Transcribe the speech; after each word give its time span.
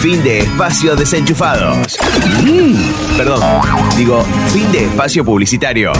Fin 0.00 0.22
de 0.22 0.38
espacio 0.38 0.94
desenchufados. 0.94 1.98
Mm, 2.44 3.16
perdón, 3.16 3.42
digo, 3.96 4.24
fin 4.52 4.70
de 4.70 4.84
espacio 4.84 5.24
publicitario. 5.24 5.92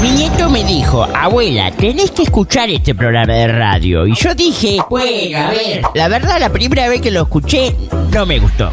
Mi 0.00 0.10
nieto 0.10 0.48
me 0.48 0.64
dijo, 0.64 1.04
abuela, 1.14 1.70
tenés 1.72 2.10
que 2.10 2.22
escuchar 2.22 2.70
este 2.70 2.94
programa 2.94 3.34
de 3.34 3.48
radio. 3.48 4.06
Y 4.06 4.14
yo 4.14 4.34
dije, 4.34 4.78
bueno, 4.88 5.38
a 5.38 5.50
ver. 5.50 5.82
La 5.94 6.08
verdad, 6.08 6.40
la 6.40 6.48
primera 6.48 6.88
vez 6.88 7.02
que 7.02 7.10
lo 7.10 7.22
escuché, 7.22 7.76
no 8.10 8.24
me 8.24 8.38
gustó. 8.38 8.72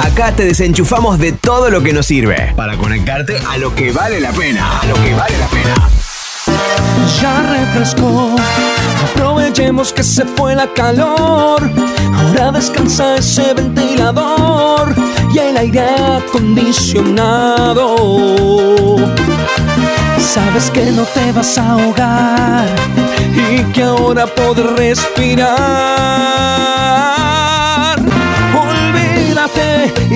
Acá 0.00 0.32
te 0.32 0.44
desenchufamos 0.44 1.18
de 1.18 1.32
todo 1.32 1.70
lo 1.70 1.82
que 1.82 1.92
nos 1.92 2.06
sirve 2.06 2.52
para 2.56 2.76
conectarte 2.76 3.38
a 3.48 3.58
lo 3.58 3.74
que 3.74 3.92
vale 3.92 4.20
la 4.20 4.32
pena. 4.32 4.80
A 4.80 4.86
lo 4.86 4.94
que 4.94 5.14
vale 5.14 5.38
la 5.38 5.46
pena. 5.48 5.74
Ya 7.20 7.42
refrescó, 7.42 8.36
aprovechemos 9.04 9.92
que 9.92 10.02
se 10.02 10.24
fue 10.24 10.54
la 10.54 10.66
calor. 10.72 11.70
Ahora 12.14 12.52
descansa 12.52 13.16
ese 13.16 13.52
ventilador 13.54 14.94
y 15.32 15.38
el 15.38 15.56
aire 15.56 15.86
acondicionado. 16.16 17.96
Sabes 20.18 20.70
que 20.70 20.90
no 20.92 21.04
te 21.04 21.32
vas 21.32 21.58
a 21.58 21.72
ahogar 21.72 22.68
y 23.50 23.62
que 23.72 23.82
ahora 23.82 24.26
podrás 24.26 24.76
respirar. 24.76 26.71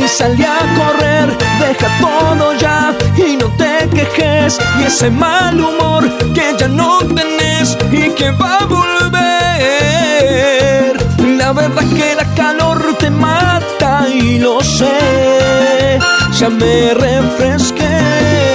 Salí 0.09 0.45
a 0.45 0.59
correr, 0.77 1.37
deja 1.61 1.89
todo 2.01 2.55
ya 2.55 2.95
y 3.17 3.37
no 3.37 3.47
te 3.57 3.89
quejes. 3.91 4.59
Y 4.81 4.85
ese 4.85 5.11
mal 5.11 5.59
humor 5.61 6.09
que 6.35 6.55
ya 6.59 6.69
no 6.69 6.99
tenés 6.99 7.77
y 7.91 8.11
que 8.11 8.31
va 8.33 8.59
a 8.59 8.67
volver. 8.67 8.87
La 11.39 11.53
verdad 11.53 11.85
que 11.97 12.15
la 12.15 12.25
calor 12.35 12.97
te 12.99 13.11
mata 13.11 14.07
y 14.09 14.39
lo 14.39 14.63
sé, 14.63 15.99
ya 16.39 16.49
me 16.51 16.95
refresqué. 16.95 18.46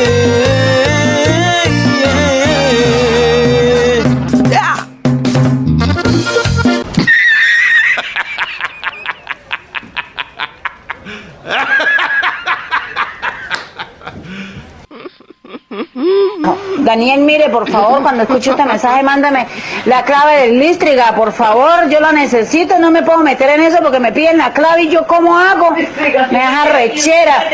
Daniel, 16.92 17.22
mire, 17.22 17.50
por 17.50 17.72
favor, 17.72 18.02
cuando 18.02 18.24
escuche 18.24 18.50
este 18.52 18.66
mensaje, 18.66 19.02
mándame 19.02 19.48
la 19.86 20.04
clave 20.04 20.42
del 20.42 20.60
Listriga, 20.60 21.14
por 21.16 21.32
favor, 21.32 21.88
yo 21.88 22.02
la 22.02 22.12
necesito, 22.12 22.78
no 22.80 22.92
me 22.92 23.02
puedo 23.02 23.20
meter 23.20 23.50
en 23.50 23.62
eso 23.62 23.78
porque 23.82 24.02
me 24.02 24.12
piden 24.12 24.38
la 24.38 24.52
clave 24.52 24.84
y 24.84 24.90
yo 24.90 25.08
cómo 25.08 25.40
hago, 25.40 25.72
me 25.72 26.40
deja 26.40 26.66
rechera. 26.66 27.46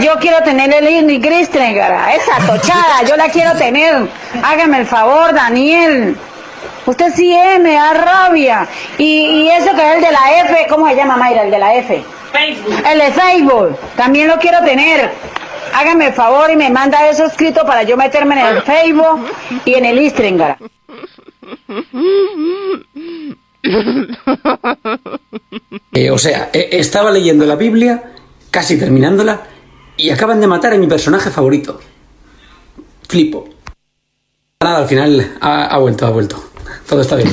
Yo 0.00 0.18
quiero 0.18 0.42
tener 0.42 0.74
el 0.74 1.06
Listriga, 1.06 2.12
esa 2.14 2.36
tochada, 2.44 3.02
yo 3.08 3.16
la 3.16 3.28
quiero 3.28 3.52
tener. 3.52 4.08
Hágame 4.42 4.78
el 4.78 4.86
favor, 4.86 5.32
Daniel. 5.32 6.16
Usted 6.86 7.12
sí 7.14 7.32
es, 7.32 7.60
me 7.60 7.74
da 7.74 7.94
rabia. 7.94 8.66
Y, 8.98 9.04
y 9.04 9.50
eso 9.50 9.72
que 9.76 9.88
es 9.88 9.94
el 9.98 10.02
de 10.02 10.10
la 10.10 10.40
F, 10.46 10.66
¿cómo 10.68 10.88
se 10.88 10.96
llama 10.96 11.16
Mayra? 11.16 11.44
El 11.44 11.52
de 11.52 11.58
la 11.60 11.74
F. 11.76 12.04
El 12.90 12.98
de 12.98 13.12
Facebook, 13.12 13.78
también 13.96 14.26
lo 14.26 14.36
quiero 14.38 14.58
tener. 14.64 15.12
Hágame 15.74 16.12
favor 16.12 16.50
y 16.50 16.56
me 16.56 16.70
manda 16.70 17.08
eso 17.08 17.24
escrito 17.24 17.66
para 17.66 17.82
yo 17.82 17.96
meterme 17.96 18.40
en 18.40 18.56
el 18.56 18.62
Facebook 18.62 19.26
y 19.64 19.74
en 19.74 19.84
el 19.84 19.98
Istringara. 19.98 20.58
Eh, 25.94 26.10
o 26.10 26.18
sea, 26.18 26.50
eh, 26.52 26.68
estaba 26.72 27.10
leyendo 27.10 27.46
la 27.46 27.56
Biblia, 27.56 28.12
casi 28.50 28.78
terminándola, 28.78 29.40
y 29.96 30.10
acaban 30.10 30.38
de 30.38 30.46
matar 30.46 30.74
a 30.74 30.76
mi 30.76 30.86
personaje 30.86 31.30
favorito. 31.30 31.80
Flipo. 33.08 33.48
Nada, 34.60 34.78
al 34.78 34.86
final 34.86 35.38
ha 35.40 35.78
vuelto, 35.78 36.06
ha 36.06 36.10
vuelto. 36.10 36.44
Todo 36.86 37.00
está 37.00 37.16
bien. 37.16 37.32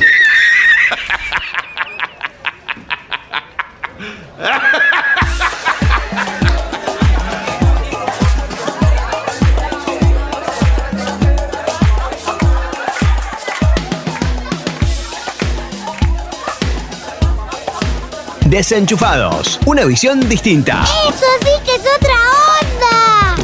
Desenchufados, 18.51 19.57
una 19.66 19.85
visión 19.85 20.28
distinta. 20.28 20.84
¡Eso 21.07 21.25
sí 21.39 21.51
que 21.63 21.75
es 21.75 21.84
otra 21.95 22.13
onda! 22.59 23.35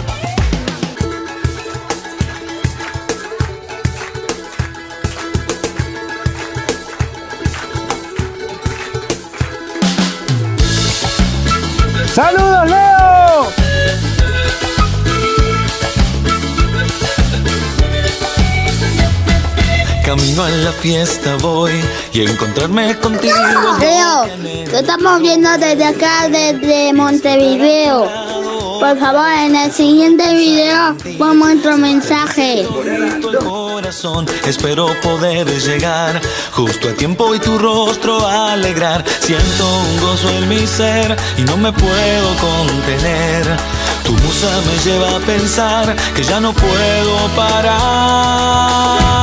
¡Saludos, 12.13 12.69
Camino 20.07 20.41
a 20.41 20.49
la 20.49 20.71
fiesta 20.71 21.35
voy 21.41 21.73
y 22.13 22.21
encontrarme 22.21 22.95
contigo. 22.97 23.35
que 23.77 24.65
lo 24.71 24.77
estamos 24.77 25.19
viendo 25.19 25.49
desde 25.57 25.83
acá, 25.83 26.29
desde 26.29 26.93
Montevideo. 26.93 28.09
Por 28.79 28.97
favor, 28.97 29.27
en 29.27 29.57
el 29.57 29.69
siguiente 29.69 30.33
video 30.33 30.95
pon 31.17 31.39
nuestro 31.39 31.75
mensaje. 31.75 32.65
Corazón, 33.43 34.25
espero 34.45 34.87
poder 35.01 35.45
llegar 35.59 36.21
justo 36.53 36.87
a 36.87 36.93
tiempo 36.93 37.35
y 37.35 37.39
tu 37.39 37.57
rostro 37.57 38.25
alegrar. 38.25 39.03
Siento 39.19 39.67
un 39.67 39.99
gozo 39.99 40.29
en 40.29 40.47
mi 40.47 40.65
ser 40.65 41.17
y 41.37 41.41
no 41.41 41.57
me 41.57 41.73
puedo 41.73 42.33
contener. 42.39 43.45
Tu 44.05 44.13
musa 44.13 44.61
me 44.67 44.89
lleva 44.89 45.17
a 45.17 45.19
pensar 45.19 45.93
que 46.15 46.23
ya 46.23 46.39
no 46.39 46.53
puedo 46.53 47.27
parar. 47.35 49.16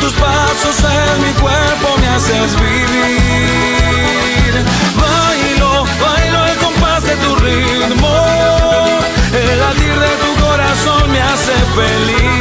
Tus 0.00 0.12
pasos 0.14 0.76
en 0.84 1.22
mi 1.22 1.32
cuerpo, 1.34 1.96
me 2.00 2.08
haces 2.08 2.54
vivir. 2.60 4.54
Bailo, 5.00 5.84
bailo 6.00 6.38
al 6.38 6.56
compás 6.56 7.02
de 7.04 7.16
tu 7.16 7.36
ritmo. 7.36 8.08
El 9.32 9.58
latir 9.60 9.98
de 10.00 10.16
tu 10.24 10.34
corazón 10.44 11.10
me 11.10 11.20
hace 11.20 11.52
feliz. 11.74 12.36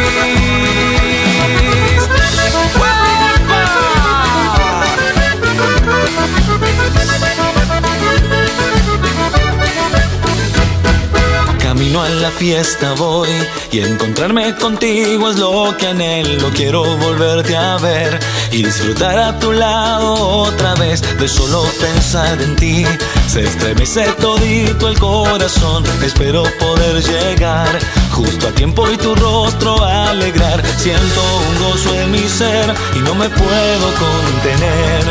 Camino 11.75 12.01
a 12.01 12.07
la 12.07 12.31
fiesta 12.31 12.93
voy 12.93 13.27
y 13.69 13.81
encontrarme 13.81 14.55
contigo 14.55 15.29
es 15.29 15.35
lo 15.35 15.75
que 15.77 15.87
anhelo. 15.87 16.49
Quiero 16.51 16.85
volverte 16.99 17.53
a 17.53 17.75
ver 17.75 18.17
y 18.49 18.63
disfrutar 18.63 19.19
a 19.19 19.37
tu 19.39 19.51
lado 19.51 20.13
otra 20.13 20.73
vez 20.75 21.01
de 21.19 21.27
solo 21.27 21.65
pensar 21.81 22.41
en 22.41 22.55
ti. 22.55 22.85
Se 23.27 23.43
estremece 23.43 24.05
todito 24.21 24.87
el 24.87 24.97
corazón. 24.97 25.83
Espero 26.01 26.43
poder 26.61 27.03
llegar 27.03 27.77
justo 28.11 28.47
a 28.47 28.51
tiempo 28.51 28.89
y 28.89 28.95
tu 28.95 29.13
rostro 29.13 29.83
alegrar. 29.83 30.65
Siento 30.77 31.21
un 31.49 31.59
gozo 31.61 31.93
en 31.93 32.09
mi 32.09 32.25
ser 32.29 32.73
y 32.95 32.99
no 32.99 33.13
me 33.15 33.27
puedo 33.27 33.93
contener. 33.99 35.03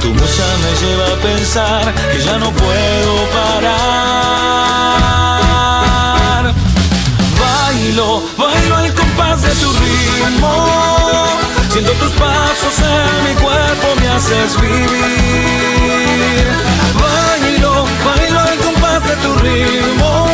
Tu 0.00 0.08
musa 0.08 0.46
me 0.62 0.72
lleva 0.80 1.08
a 1.08 1.16
pensar 1.16 1.94
que 2.10 2.20
ya 2.24 2.38
no 2.38 2.50
puedo 2.52 3.28
parar. 3.34 5.35
Bailo, 7.86 8.20
bailo 8.36 8.76
tu 9.60 9.72
ritmo. 9.78 10.54
Siento 11.70 11.92
tus 11.92 12.10
pasos 12.14 12.80
en 12.80 13.24
mi 13.24 13.34
cuerpo, 13.40 13.86
me 14.00 14.08
haces 14.08 14.60
vivir. 14.60 16.46
Bailo, 17.00 17.86
bailo 18.04 18.40
al 18.40 18.58
compás 18.58 19.04
de 19.08 19.16
tu 19.22 19.34
ritmo. 19.36 20.26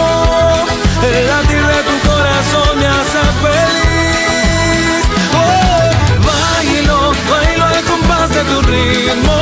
El 1.02 1.26
latir 1.26 1.66
de 1.72 1.82
tu 1.88 2.08
corazón 2.08 2.78
me 2.78 2.86
hace 2.86 3.22
feliz. 3.44 5.04
Oh, 5.36 5.90
bailo, 6.28 7.12
bailo 7.30 7.64
al 7.66 7.82
compás 7.84 8.28
de 8.30 8.44
tu 8.44 8.62
ritmo. 8.62 9.36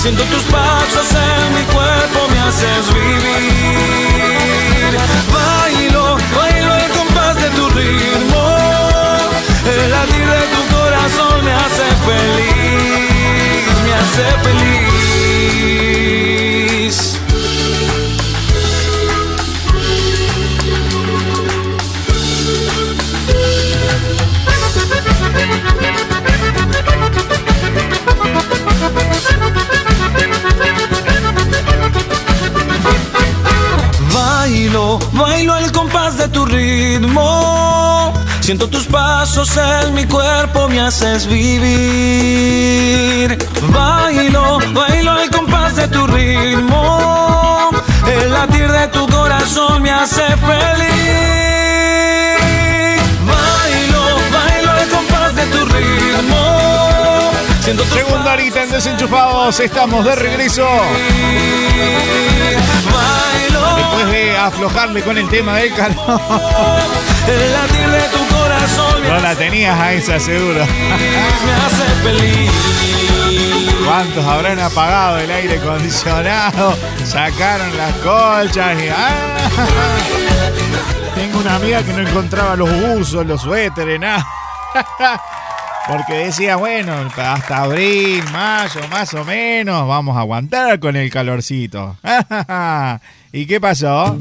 Siento 0.00 0.24
tus 0.24 0.42
pasos 0.50 1.08
en 1.12 1.54
mi 1.54 1.64
cuerpo, 1.72 2.28
me 2.32 2.40
haces 2.40 2.92
vivir. 2.92 3.17
Feliz, 12.08 12.47
Bailo, 35.18 35.52
al 35.52 35.72
compás 35.72 36.16
de 36.16 36.28
tu 36.28 36.46
ritmo. 36.46 38.12
Siento 38.40 38.68
tus 38.68 38.86
pasos 38.86 39.50
en 39.56 39.94
mi 39.94 40.04
cuerpo, 40.06 40.68
me 40.68 40.80
haces 40.80 41.26
vivir. 41.26 42.48
Bailo, 43.72 44.58
bailo 44.72 45.10
al 45.10 45.28
compás 45.30 45.74
de 45.76 45.88
tu 45.88 46.06
ritmo. 46.06 47.70
El 48.06 48.32
latir 48.32 48.70
de 48.70 48.86
tu 48.88 49.08
corazón 49.08 49.82
me 49.82 49.90
hace 49.90 50.22
feliz. 50.22 50.88
Bailo, 53.26 54.04
bailo 54.32 54.70
al 54.70 54.88
compás 54.88 55.34
de 55.34 55.46
tu 55.46 55.64
ritmo. 55.66 57.32
Siento 57.60 57.82
tus 57.82 57.92
Segunda 57.92 58.32
horita 58.34 58.62
en 58.62 58.70
Desenchufados, 58.70 59.58
estamos 59.60 60.04
de 60.04 60.14
regreso. 60.14 60.66
Después 63.88 64.10
de 64.10 64.36
aflojarle 64.36 65.02
con 65.02 65.18
el 65.18 65.28
tema 65.28 65.56
del 65.56 65.74
calor. 65.74 66.20
El 67.28 67.52
latir 67.52 67.88
de 67.88 68.08
tu 68.08 68.34
corazón 68.34 69.02
No 69.02 69.18
la 69.20 69.34
tenías 69.34 69.78
a 69.78 69.92
esa 69.92 70.18
seguro. 70.18 70.64
¿Cuántos 73.84 74.24
habrán 74.24 74.60
apagado 74.60 75.18
el 75.18 75.30
aire 75.30 75.58
acondicionado? 75.58 76.76
Sacaron 77.04 77.76
las 77.76 77.92
colchas 77.96 78.82
y. 78.82 78.88
¡ah! 78.88 79.48
Tengo 81.14 81.40
una 81.40 81.56
amiga 81.56 81.82
que 81.82 81.92
no 81.92 82.00
encontraba 82.06 82.56
los 82.56 82.70
buzos, 82.70 83.26
los 83.26 83.42
suéteres, 83.42 83.98
nada. 83.98 84.26
Porque 85.88 86.12
decía, 86.26 86.56
bueno, 86.56 86.92
hasta 87.16 87.62
abril, 87.62 88.22
mayo, 88.30 88.80
más 88.90 89.14
o 89.14 89.24
menos, 89.24 89.88
vamos 89.88 90.16
a 90.18 90.20
aguantar 90.20 90.78
con 90.80 90.96
el 90.96 91.10
calorcito. 91.10 91.96
¿Y 93.32 93.46
qué 93.46 93.58
pasó? 93.58 94.18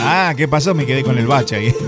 Ah, 0.00 0.32
¿qué 0.36 0.46
pasó? 0.46 0.72
Me 0.72 0.86
quedé 0.86 1.02
con 1.02 1.18
el 1.18 1.26
bache 1.26 1.56
ahí. 1.56 1.74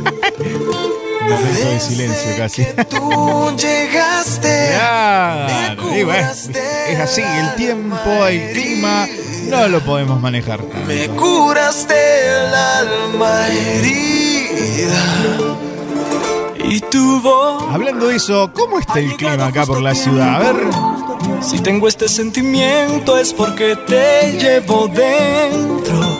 Un 1.20 1.30
momento 1.30 1.68
de 1.68 1.78
silencio 1.80 2.36
casi. 2.36 2.66
Tú 2.88 3.56
llegaste. 3.56 4.70
Claro, 4.80 5.96
y 5.96 6.02
bueno, 6.02 6.28
es 6.88 6.98
así, 6.98 7.22
el 7.22 7.54
tiempo, 7.54 8.26
el 8.26 8.52
clima, 8.52 9.06
no 9.48 9.68
lo 9.68 9.80
podemos 9.80 10.20
manejar. 10.20 10.60
Me 10.86 11.08
curaste 11.08 11.94
el 11.94 12.54
alma 12.54 13.46
herida. 13.48 15.04
Y 16.64 16.80
tu 16.80 17.20
voz. 17.20 17.64
Hablando 17.70 18.06
de 18.08 18.16
eso, 18.16 18.50
¿cómo 18.52 18.78
está 18.78 18.98
el 18.98 19.16
clima 19.16 19.46
acá 19.46 19.64
por 19.66 19.80
la 19.80 19.94
ciudad? 19.94 20.36
A 20.36 20.38
ver, 20.52 20.56
Si 21.42 21.58
tengo 21.60 21.88
este 21.88 22.08
sentimiento 22.08 23.16
es 23.16 23.32
porque 23.32 23.76
te 23.76 24.32
llevo 24.38 24.88
dentro. 24.88 26.18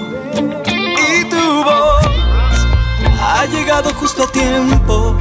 Y 0.75 1.25
tu 1.29 1.65
voz 1.65 2.07
ha 3.21 3.45
llegado 3.47 3.93
justo 3.95 4.25
a 4.25 4.33
tiempo. 4.33 5.17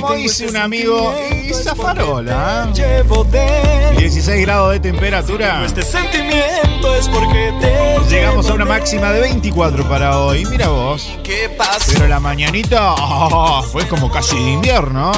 Como 0.00 0.14
dice 0.14 0.46
un 0.46 0.56
amigo, 0.56 1.12
esa 1.12 1.74
farola, 1.74 2.68
¿eh? 2.68 2.72
Llevo 2.74 3.24
dentro. 3.24 4.00
16 4.00 4.42
grados 4.42 4.72
de 4.72 4.80
temperatura. 4.80 5.64
Este 5.64 5.82
sentimiento 5.82 6.94
es 6.94 7.08
porque 7.08 7.52
te 7.60 7.82
Llegamos 8.08 8.48
a 8.50 8.54
una 8.54 8.64
máxima 8.64 9.12
de 9.12 9.20
24 9.20 9.88
para 9.88 10.18
hoy. 10.18 10.44
Mira 10.46 10.68
vos. 10.68 11.10
¿Qué 11.22 11.48
pasa? 11.56 11.92
Pero 11.92 12.08
la 12.08 12.20
mañanita 12.20 12.94
oh, 12.94 13.62
fue 13.62 13.86
como 13.88 14.10
casi 14.10 14.36
de 14.36 14.50
invierno. 14.50 15.12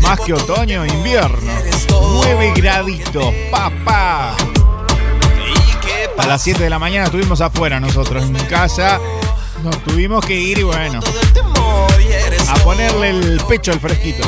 Más 0.00 0.20
que 0.20 0.34
otoño, 0.34 0.84
invierno. 0.84 1.52
9 1.88 2.52
graditos, 2.56 3.32
papá. 3.50 4.36
A 6.18 6.26
las 6.26 6.42
7 6.42 6.62
de 6.62 6.70
la 6.70 6.78
mañana 6.78 7.06
estuvimos 7.06 7.40
afuera 7.40 7.80
nosotros 7.80 8.22
en 8.24 8.34
casa. 8.46 9.00
Nos 9.62 9.78
tuvimos 9.82 10.24
que 10.24 10.34
ir 10.34 10.58
y 10.58 10.62
bueno, 10.62 11.00
a 12.48 12.54
ponerle 12.64 13.10
el 13.10 13.40
pecho 13.48 13.72
al 13.72 13.80
fresquito. 13.80 14.26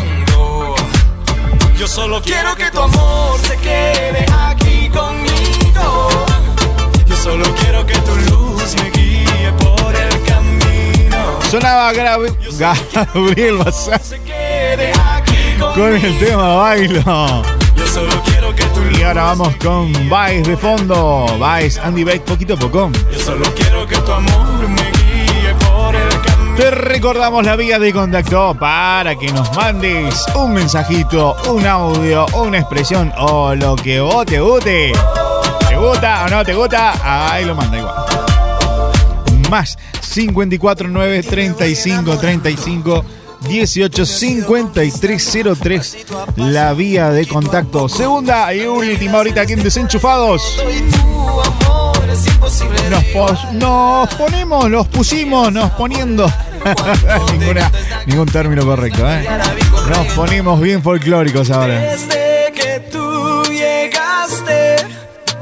Yo 1.78 1.86
solo 1.86 2.22
quiero 2.22 2.54
que 2.56 2.70
tu 2.70 2.80
amor 2.80 3.38
se 3.40 3.56
quede 3.58 4.26
aquí 4.48 4.88
conmigo. 4.88 6.08
Yo 7.06 7.16
solo 7.16 7.44
quiero 7.60 7.84
que 7.86 7.94
tu 7.98 8.16
luz 8.30 8.74
me 8.82 8.90
guíe 8.90 9.52
por 9.58 9.94
el 9.94 10.22
camino. 10.24 11.38
Sonaba 11.50 11.92
Gra- 11.92 12.18
Gabriel 12.92 13.58
Bazán 13.58 14.00
Se 14.02 14.18
quede 14.22 14.92
aquí 14.92 15.58
conmigo. 15.58 15.74
con 15.74 15.94
el 15.94 16.18
tema 16.18 16.54
bailo. 16.56 17.42
Yo 17.76 17.86
solo 17.92 18.22
quiero 18.24 18.54
que 18.54 18.64
tu 18.66 18.80
luz. 18.80 18.98
Y 18.98 19.02
ahora 19.02 19.24
vamos 19.24 19.54
con 19.56 19.92
Vice 19.92 20.42
de 20.50 20.56
fondo. 20.56 21.26
Vice, 21.38 21.78
Andy 21.80 22.04
Beck, 22.04 22.22
poquito 22.22 22.54
a 22.54 22.56
poco. 22.56 22.90
Yo 23.12 23.20
solo 23.20 23.44
quiero 23.54 23.86
que 23.86 23.96
tu 23.98 24.12
amor 24.12 24.68
me 24.68 24.95
Te 26.56 26.70
recordamos 26.70 27.44
la 27.44 27.54
vía 27.54 27.78
de 27.78 27.92
contacto 27.92 28.56
para 28.58 29.14
que 29.16 29.30
nos 29.30 29.54
mandes 29.54 30.24
un 30.34 30.54
mensajito, 30.54 31.36
un 31.50 31.66
audio, 31.66 32.24
una 32.34 32.58
expresión 32.58 33.12
o 33.18 33.54
lo 33.54 33.76
que 33.76 34.00
vos 34.00 34.24
te 34.24 34.40
guste. 34.40 34.92
¿Te 35.68 35.76
gusta 35.76 36.24
o 36.24 36.28
no 36.30 36.44
te 36.44 36.54
gusta? 36.54 36.94
Ahí 37.30 37.44
lo 37.44 37.54
manda 37.54 37.76
igual. 37.76 37.94
Más 39.50 39.76
54 40.00 40.88
9 40.88 41.22
35 41.22 42.16
35 42.16 43.04
18 43.48 44.06
53 44.06 45.38
03 45.60 46.06
la 46.36 46.72
vía 46.72 47.10
de 47.10 47.26
contacto. 47.26 47.86
Segunda 47.88 48.52
y 48.54 48.64
última 48.64 49.18
ahorita 49.18 49.42
aquí 49.42 49.52
en 49.52 49.62
Desenchufados. 49.62 50.62
Nos, 52.90 53.04
pos- 53.12 53.52
nos 53.52 54.14
ponemos, 54.14 54.70
nos 54.70 54.86
pusimos, 54.88 55.52
nos 55.52 55.70
poniendo. 55.72 56.30
Ninguna, 57.38 57.70
ningún 58.06 58.26
término 58.26 58.64
correcto, 58.64 59.08
¿eh? 59.08 59.26
Nos 59.88 60.06
ponemos 60.14 60.60
bien 60.60 60.82
folclóricos 60.82 61.50
ahora. 61.50 61.74
Desde 61.78 62.52
que 62.54 62.80
tú 62.90 63.42
llegaste, 63.44 64.76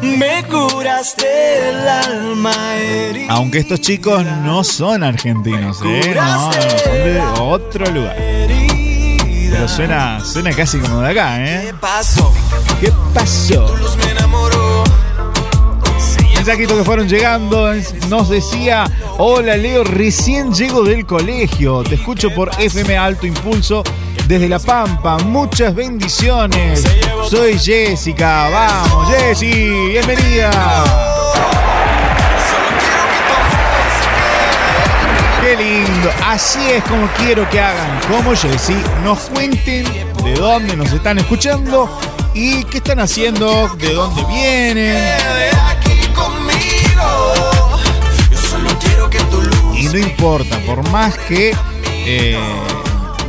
me 0.02 0.45
curaste 0.45 1.71
el 1.71 1.88
alma 1.88 2.52
herida. 2.76 3.26
Aunque 3.33 3.59
estos 3.61 3.81
chicos 3.81 4.25
no 4.25 4.64
son 4.64 5.02
argentinos, 5.02 5.81
¿eh? 5.85 6.12
No, 6.14 6.47
no, 6.49 6.52
son 6.52 6.93
de 6.93 7.23
otro 7.40 7.87
lugar. 7.90 8.16
Pero 8.19 9.69
suena, 9.69 10.21
suena 10.25 10.50
casi 10.52 10.78
como 10.78 11.00
de 11.00 11.11
acá, 11.11 11.40
¿eh? 11.45 11.66
¿Qué 11.69 11.75
pasó? 11.75 12.33
¿Qué 12.81 12.93
pasó? 13.14 13.75
Luz 13.76 13.97
me 13.97 14.11
enamoró. 14.11 14.85
Mensajitos 16.47 16.77
que 16.77 16.85
fueron 16.85 17.09
llegando. 17.09 17.73
Nos 18.11 18.29
decía: 18.29 18.85
Hola 19.17 19.57
Leo, 19.57 19.83
recién 19.83 20.53
llego 20.53 20.83
del 20.83 21.07
colegio. 21.07 21.83
Te 21.83 21.95
escucho 21.95 22.35
por 22.35 22.51
FM 22.59 22.99
Alto 22.99 23.27
Impulso 23.27 23.83
desde 24.29 24.47
La 24.51 24.59
Pampa. 24.59 25.17
Muchas 25.25 25.75
bendiciones. 25.75 26.85
Soy 27.31 27.59
Jessica. 27.59 28.51
Vamos, 28.51 29.09
Jessy. 29.09 29.89
Bienvenida. 29.89 30.85
Qué 35.41 35.57
lindo. 35.57 36.11
Así 36.27 36.61
es 36.71 36.85
como 36.85 37.09
quiero 37.17 37.49
que 37.49 37.59
hagan, 37.59 38.01
como 38.07 38.37
Jessy. 38.37 38.77
Nos 39.03 39.19
cuenten 39.31 39.87
de 40.23 40.35
dónde 40.35 40.77
nos 40.77 40.93
están 40.93 41.17
escuchando 41.17 41.89
y 42.35 42.65
qué 42.65 42.79
están 42.79 43.01
haciendo, 43.01 43.75
de 43.79 43.95
dónde 43.95 44.23
vienen. 44.27 45.63
No 49.95 50.01
importa, 50.01 50.59
por 50.67 50.91
más 50.91 51.17
que 51.19 51.55
eh, 52.05 52.37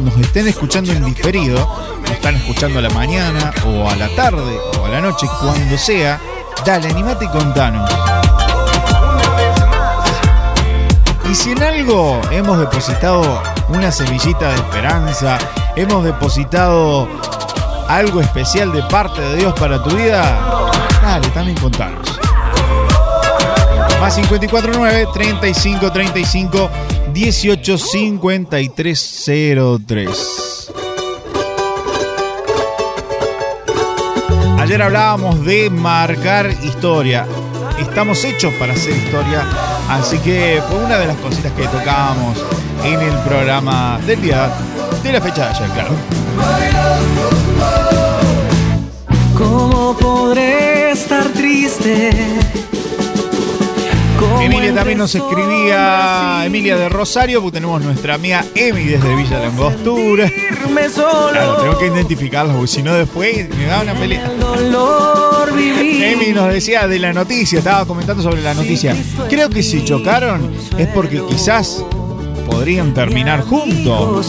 nos 0.04 0.18
estén 0.18 0.48
escuchando 0.48 0.92
en 0.94 1.06
diferido, 1.06 1.60
nos 2.02 2.10
están 2.10 2.34
escuchando 2.34 2.80
a 2.80 2.82
la 2.82 2.90
mañana 2.90 3.54
o 3.68 3.88
a 3.88 3.96
la 3.96 4.10
tarde 4.16 4.58
o 4.82 4.86
a 4.88 4.90
la 4.90 5.00
noche, 5.00 5.28
cuando 5.40 5.78
sea, 5.78 6.20
dale, 6.66 6.90
animate 6.90 7.26
y 7.26 7.28
contanos. 7.28 7.88
Y 11.30 11.36
si 11.36 11.52
en 11.52 11.62
algo 11.62 12.20
hemos 12.32 12.58
depositado 12.58 13.44
una 13.70 13.92
semillita 13.92 14.50
de 14.50 14.56
esperanza, 14.56 15.38
hemos 15.76 16.04
depositado 16.04 17.08
algo 17.88 18.22
especial 18.22 18.72
de 18.72 18.82
parte 18.82 19.22
de 19.22 19.36
Dios 19.36 19.54
para 19.54 19.84
tu 19.84 19.96
vida, 19.96 20.36
dale, 21.04 21.28
también 21.30 21.60
contanos. 21.60 22.05
Más 24.06 24.18
549 24.18 25.08
35 25.16 25.92
35 25.92 26.70
18 27.12 27.78
53 27.80 29.32
03. 29.88 30.72
Ayer 34.60 34.84
hablábamos 34.84 35.44
de 35.44 35.72
marcar 35.72 36.52
historia. 36.64 37.26
Estamos 37.80 38.24
hechos 38.26 38.54
para 38.60 38.74
hacer 38.74 38.96
historia, 38.96 39.44
así 39.90 40.20
que 40.20 40.62
fue 40.70 40.84
una 40.84 41.00
de 41.00 41.08
las 41.08 41.18
cositas 41.18 41.52
que 41.54 41.64
tocábamos 41.68 42.38
en 42.84 43.02
el 43.02 43.18
programa 43.24 44.00
del 44.06 44.22
día 44.22 44.52
de 45.02 45.14
la 45.14 45.20
fecha 45.20 45.50
de 45.50 45.56
ayer, 45.56 45.70
claro. 45.72 45.96
¿Cómo 49.36 49.98
podré 49.98 50.92
estar 50.92 51.28
triste? 51.30 52.65
Emilia 54.42 54.74
también 54.74 54.98
nos 55.00 55.14
escribía, 55.16 56.44
Emilia 56.46 56.78
de 56.78 56.90
Rosario, 56.90 57.42
porque 57.42 57.56
tenemos 57.56 57.82
nuestra 57.82 58.16
amiga 58.16 58.46
Emi 58.54 58.84
desde 58.86 59.16
Villa 59.16 59.40
Langostura. 59.40 60.32
Claro, 61.32 61.56
tengo 61.58 61.78
que 61.80 61.88
identificarla, 61.88 62.54
porque 62.54 62.68
si 62.68 62.84
no 62.84 62.94
después 62.94 63.50
me 63.50 63.66
da 63.66 63.82
una 63.82 63.94
pelea. 63.94 64.32
Emi 66.12 66.34
nos 66.34 66.54
decía 66.54 66.88
de 66.88 67.00
la 67.00 67.14
noticia, 67.14 67.60
estaba 67.60 67.86
comentando 67.86 68.22
sobre 68.24 68.42
la 68.42 68.54
noticia. 68.54 68.96
Creo 69.30 69.50
que 69.50 69.64
si 69.64 69.84
chocaron 69.84 70.54
es 70.78 70.88
porque 70.90 71.22
quizás 71.28 71.84
podrían 72.46 72.94
terminar 72.94 73.42
juntos. 73.42 74.28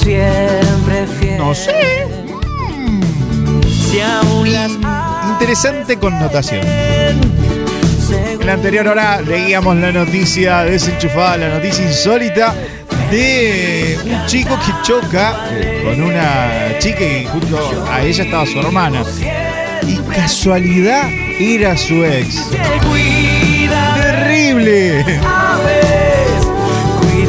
No 1.38 1.54
sé. 1.54 2.06
Interesante 5.32 5.98
connotación. 5.98 6.66
En 8.46 8.50
la 8.50 8.54
anterior 8.54 8.86
hora 8.86 9.20
leíamos 9.22 9.74
la 9.74 9.90
noticia 9.90 10.62
desenchufada, 10.62 11.36
la 11.36 11.48
noticia 11.48 11.84
insólita 11.84 12.54
de 13.10 13.98
un 14.04 14.24
chico 14.26 14.56
que 14.64 14.72
choca 14.84 15.34
con 15.82 16.00
una 16.00 16.78
chica 16.78 17.00
y 17.00 17.26
junto 17.26 17.58
a 17.90 18.02
ella 18.02 18.22
estaba 18.22 18.46
su 18.46 18.60
hermana. 18.60 19.02
Y 19.84 19.96
casualidad 20.14 21.08
era 21.40 21.76
su 21.76 22.04
ex. 22.04 22.48
¡Terrible! 24.00 25.04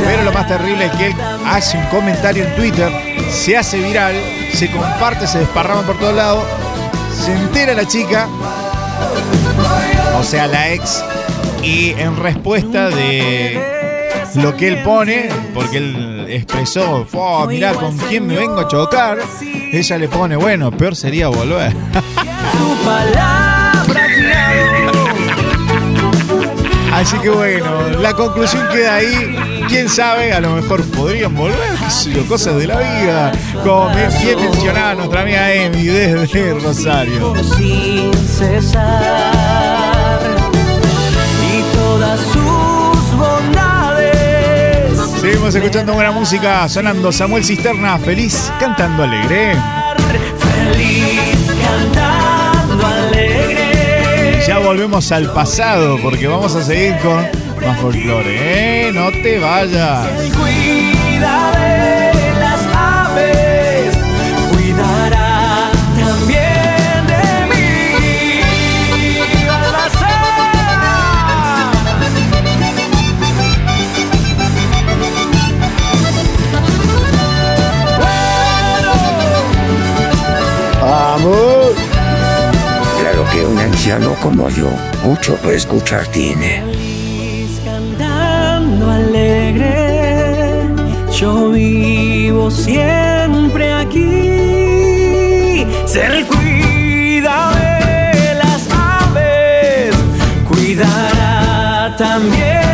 Pero 0.06 0.24
lo 0.24 0.32
más 0.32 0.48
terrible 0.48 0.86
es 0.86 0.92
que 0.92 1.08
él 1.08 1.16
hace 1.48 1.80
un 1.80 1.86
comentario 1.86 2.44
en 2.44 2.56
Twitter, 2.56 2.92
se 3.32 3.58
hace 3.58 3.80
viral, 3.80 4.14
se 4.54 4.70
comparte, 4.70 5.26
se 5.26 5.40
desparrama 5.40 5.82
por 5.82 5.98
todos 5.98 6.14
lados, 6.14 6.46
se 7.26 7.34
entera 7.34 7.74
la 7.74 7.88
chica 7.88 8.28
o 10.18 10.24
sea, 10.24 10.48
la 10.48 10.74
ex, 10.74 11.04
y 11.62 11.92
en 11.92 12.18
respuesta 12.18 12.90
de 12.90 13.62
lo 14.36 14.58
que 14.58 14.68
él 14.68 14.84
pone, 14.84 15.30
porque 15.54 15.78
él 15.78 16.26
expresó, 16.30 17.08
oh, 17.14 17.46
mirá 17.48 17.74
con 17.74 17.96
quién 17.98 18.26
me 18.26 18.36
vengo 18.36 18.60
a 18.60 18.68
chocar, 18.68 19.20
ella 19.72 19.98
le 19.98 20.08
pone, 20.08 20.36
bueno, 20.36 20.72
peor 20.72 20.96
sería 20.96 21.28
volver. 21.28 21.76
Así 26.94 27.16
que 27.20 27.30
bueno, 27.30 27.90
la 28.02 28.14
conclusión 28.14 28.68
queda 28.70 28.96
ahí. 28.96 29.36
Quién 29.68 29.88
sabe, 29.88 30.34
a 30.34 30.40
lo 30.40 30.56
mejor 30.56 30.84
podrían 30.86 31.36
volver, 31.36 31.60
qué 31.80 31.92
sé 31.92 32.26
cosas 32.26 32.56
de 32.56 32.66
la 32.66 32.80
vida. 32.80 33.32
Como 33.64 33.90
bien 33.94 34.40
mencionaba 34.40 34.96
nuestra 34.96 35.22
amiga 35.22 35.54
Emi 35.54 35.84
desde 35.84 36.56
Rosario. 36.56 37.36
Sin 37.56 38.12
cesar 38.16 39.77
Seguimos 45.28 45.54
escuchando 45.54 45.94
buena 45.94 46.14
música, 46.14 46.70
sonando 46.70 47.12
Samuel 47.12 47.44
Cisterna, 47.44 48.00
feliz 48.00 48.50
cantando 48.62 49.04
alegre. 49.04 49.58
Feliz 50.40 51.52
cantando 51.62 52.88
alegre. 52.88 54.42
Ya 54.48 54.60
volvemos 54.60 55.12
al 55.12 55.30
pasado 55.34 56.00
porque 56.02 56.28
vamos 56.28 56.56
a 56.56 56.64
seguir 56.64 56.96
con 57.00 57.28
más 57.62 57.78
folclore, 57.78 58.88
¿eh? 58.88 58.94
No 58.94 59.12
te 59.12 59.38
vayas. 59.38 60.08
Que 83.32 83.46
un 83.46 83.58
anciano 83.58 84.16
como 84.22 84.50
yo, 84.50 84.70
mucho 85.04 85.36
por 85.38 85.54
escuchar 85.54 86.08
tiene. 86.08 86.64
Cantando 87.66 88.90
alegre, 88.92 90.64
yo 91.12 91.50
vivo 91.52 92.50
siempre 92.50 93.74
aquí. 93.74 95.68
Ser 95.86 96.26
cuida 96.26 97.52
de 97.56 98.34
las 98.36 98.68
aves, 98.72 99.96
cuidará 100.48 101.96
también 101.98 102.67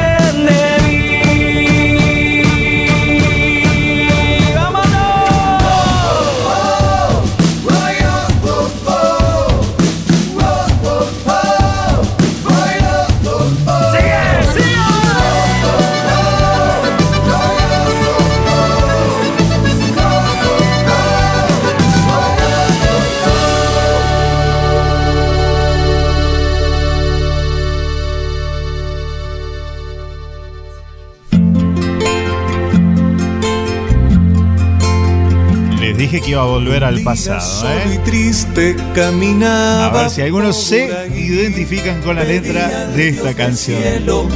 dije 36.04 36.20
que 36.20 36.32
iba 36.32 36.42
a 36.42 36.46
volver 36.46 36.84
al 36.84 37.02
pasado, 37.02 37.70
¿eh? 37.70 37.98
triste 38.04 38.76
A 38.94 39.90
ver 39.90 40.10
si 40.10 40.22
algunos 40.22 40.62
se 40.62 41.08
identifican 41.16 42.02
con 42.02 42.18
la 42.18 42.26
letra 42.26 42.88
de 42.88 43.08
esta 43.08 43.34
canción. 43.34 43.82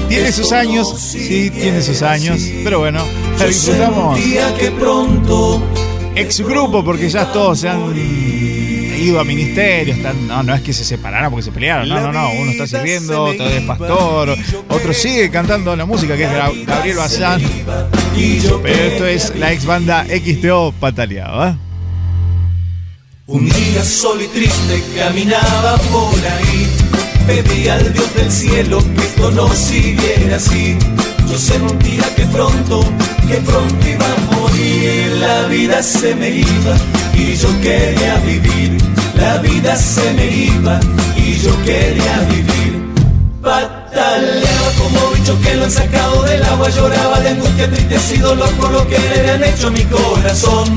¿Tiene 0.08 0.32
sus 0.32 0.54
años? 0.54 0.98
Sí, 0.98 1.50
tiene 1.50 1.82
sus 1.82 2.02
años. 2.04 2.40
Pero 2.64 2.80
bueno, 2.80 3.04
la 3.38 3.46
disfrutamos. 3.46 4.18
Ex 6.16 6.40
grupo, 6.40 6.86
porque 6.86 7.10
ya 7.10 7.32
todos 7.34 7.60
se 7.60 7.68
han 7.68 7.94
ido 7.94 9.20
a 9.20 9.26
ministerio. 9.26 9.94
Están, 9.94 10.26
no, 10.26 10.44
no 10.44 10.56
es 10.56 10.62
que 10.62 10.72
se 10.72 10.86
separaron 10.86 11.32
porque 11.32 11.44
se 11.44 11.52
pelearon. 11.52 11.90
No, 11.90 12.00
no, 12.00 12.14
no. 12.14 12.32
Uno 12.32 12.52
está 12.52 12.66
sirviendo, 12.66 13.26
otro 13.26 13.46
es 13.46 13.62
pastor, 13.64 14.38
otro 14.70 14.94
sigue 14.94 15.30
cantando 15.30 15.76
la 15.76 15.86
música 15.86 16.16
que 16.16 16.24
es 16.24 16.66
Gabriel 16.66 16.96
Bazán. 16.96 17.42
Pero 18.64 18.84
esto 18.84 19.06
es 19.06 19.36
la 19.36 19.54
ex 19.54 19.66
banda 19.66 20.06
XTO 20.06 20.74
Pataleado, 20.80 21.48
¿eh? 21.48 21.56
Un 23.28 23.46
día 23.48 23.84
solo 23.84 24.24
y 24.24 24.28
triste 24.28 24.84
caminaba 24.96 25.78
por 25.92 26.16
ahí. 26.16 26.68
Pedí 27.28 27.68
al 27.68 27.94
Dios 27.94 28.16
del 28.16 28.32
cielo 28.32 28.80
que 28.96 29.02
esto 29.02 29.32
no 29.32 29.54
siguiera 29.54 30.38
así. 30.38 30.78
Yo 31.30 31.38
sentía 31.38 32.04
que 32.16 32.24
pronto, 32.28 32.82
que 33.28 33.36
pronto 33.36 33.88
iba 33.88 34.06
a 34.06 34.36
morir. 34.36 35.12
La 35.20 35.48
vida 35.48 35.84
se 35.84 36.16
me 36.16 36.30
iba 36.30 36.78
y 37.14 37.36
yo 37.36 37.50
quería 37.62 38.16
vivir. 38.26 38.78
La 39.16 39.38
vida 39.40 39.76
se 39.76 40.14
me 40.14 40.28
iba 40.28 40.80
y 41.18 41.38
yo 41.38 41.52
quería 41.64 42.20
vivir. 42.30 42.82
Pataleaba 43.90 44.72
como 44.78 45.12
bicho 45.12 45.40
que 45.42 45.56
lo 45.56 45.64
han 45.64 45.72
sacado 45.72 46.24
del 46.24 46.44
agua, 46.44 46.70
lloraba 46.70 47.20
de 47.22 47.30
angustia, 47.30 47.70
tristeza 47.70 48.16
y 48.16 48.18
dolor 48.18 48.50
por 48.56 48.72
lo 48.72 48.88
que 48.88 49.00
le 49.00 49.32
han 49.32 49.44
hecho 49.44 49.68
a 49.68 49.72
mi 49.72 49.84
corazón. 49.86 50.76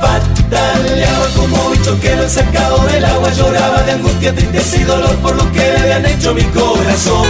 Pataleaba 0.00 1.26
como 1.34 1.70
bicho 1.70 1.98
que 2.00 2.14
lo 2.14 2.22
han 2.22 2.30
sacado 2.30 2.78
del 2.86 3.04
agua, 3.04 3.32
lloraba 3.32 3.82
de 3.82 3.92
angustia, 3.92 4.32
tristeza 4.34 4.76
y 4.76 4.84
dolor 4.84 5.14
por 5.16 5.34
lo 5.34 5.52
que 5.52 5.58
le 5.58 5.92
han 5.92 6.06
hecho 6.06 6.30
a 6.30 6.34
mi 6.34 6.44
corazón. 6.44 7.26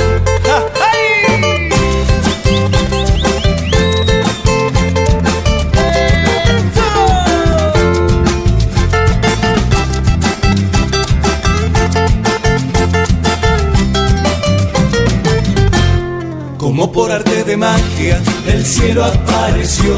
Como 16.76 16.92
por 16.92 17.10
arte 17.10 17.42
de 17.42 17.56
magia 17.56 18.20
del 18.44 18.62
cielo 18.66 19.02
apareció 19.02 19.96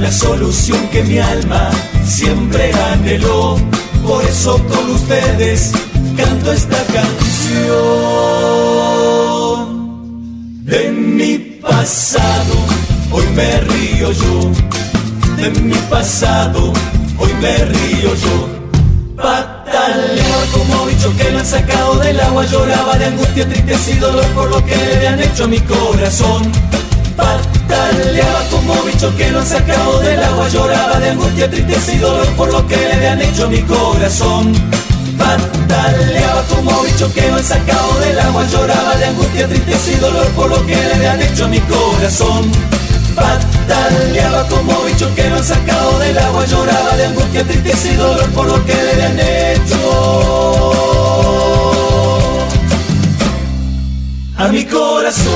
la 0.00 0.10
solución 0.10 0.88
que 0.88 1.04
mi 1.04 1.20
alma 1.20 1.70
siempre 2.04 2.72
anheló. 2.90 3.56
Por 4.04 4.24
eso 4.24 4.60
con 4.66 4.90
ustedes 4.90 5.70
canto 6.16 6.52
esta 6.52 6.82
canción. 6.86 7.06
De 10.64 10.90
mi 10.90 11.38
pasado, 11.62 12.54
hoy 13.12 13.24
me 13.36 13.60
río 13.60 14.10
yo. 14.10 14.50
De 15.36 15.50
mi 15.60 15.78
pasado, 15.88 16.72
hoy 17.16 17.32
me 17.40 17.58
río 17.58 18.12
yo. 18.16 18.48
Pataleaba 19.78 20.44
como 20.52 20.86
bicho 20.86 21.16
que 21.16 21.30
lo 21.30 21.38
han 21.38 21.46
sacado 21.46 21.94
del 22.00 22.18
agua 22.20 22.44
Lloraba 22.46 22.96
de 22.98 23.04
angustia, 23.04 23.48
tristeza 23.48 23.90
y 23.92 23.94
dolor 23.94 24.26
por 24.34 24.50
lo 24.50 24.64
que 24.66 24.74
le 24.74 25.06
han 25.06 25.20
hecho 25.20 25.44
a 25.44 25.46
mi 25.46 25.60
corazón. 25.60 26.50
Pataleaba 27.16 28.42
como 28.50 28.74
bicho 28.82 29.16
que 29.16 29.30
lo 29.30 29.38
han 29.38 29.46
sacado 29.46 30.00
del 30.00 30.20
agua 30.20 30.48
Lloraba 30.48 30.98
de 30.98 31.10
angustia, 31.10 31.48
tristeza 31.48 31.92
y 31.92 31.98
dolor 31.98 32.26
por 32.34 32.52
lo 32.52 32.66
que 32.66 32.76
le 32.76 33.08
han 33.08 33.22
hecho 33.22 33.44
a 33.44 33.48
mi 33.48 33.62
corazón. 33.62 34.52
Pataleaba 35.16 36.42
como 36.48 36.82
bicho 36.82 37.12
que 37.14 37.28
lo 37.28 37.36
han 37.36 37.44
sacado 37.44 38.00
del 38.00 38.18
agua 38.18 38.44
Lloraba 38.50 38.96
de 38.96 39.04
angustia, 39.04 39.46
tristeza 39.46 39.92
y 39.92 39.94
dolor 39.96 40.26
por 40.30 40.50
lo 40.50 40.66
que 40.66 40.74
le 40.74 41.08
han 41.08 41.22
hecho 41.22 41.44
a 41.44 41.48
mi 41.48 41.60
corazón 41.60 42.50
Pataleaba 43.68 44.48
como 44.48 44.84
bicho 44.84 45.14
que 45.14 45.28
lo 45.28 45.36
han 45.36 45.44
sacado 45.44 45.98
del 45.98 46.18
agua. 46.18 46.44
Lloraba 46.46 46.96
de 46.96 47.06
angustia, 47.06 47.44
tristeza 47.44 47.92
y 47.92 47.96
dolor 47.96 48.30
por 48.30 48.46
lo 48.46 48.64
que 48.64 48.74
le 48.74 49.04
han 49.04 49.18
hecho. 49.20 50.72
A 54.38 54.48
mi 54.48 54.64
corazón. 54.64 55.28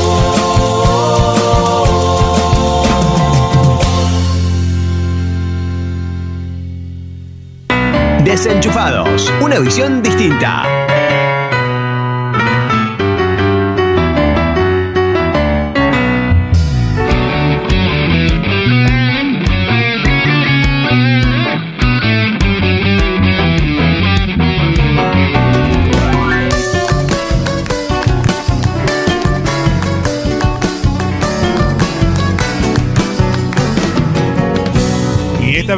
Desenchufados, 8.24 9.30
una 9.42 9.58
visión 9.58 10.02
distinta. 10.02 10.62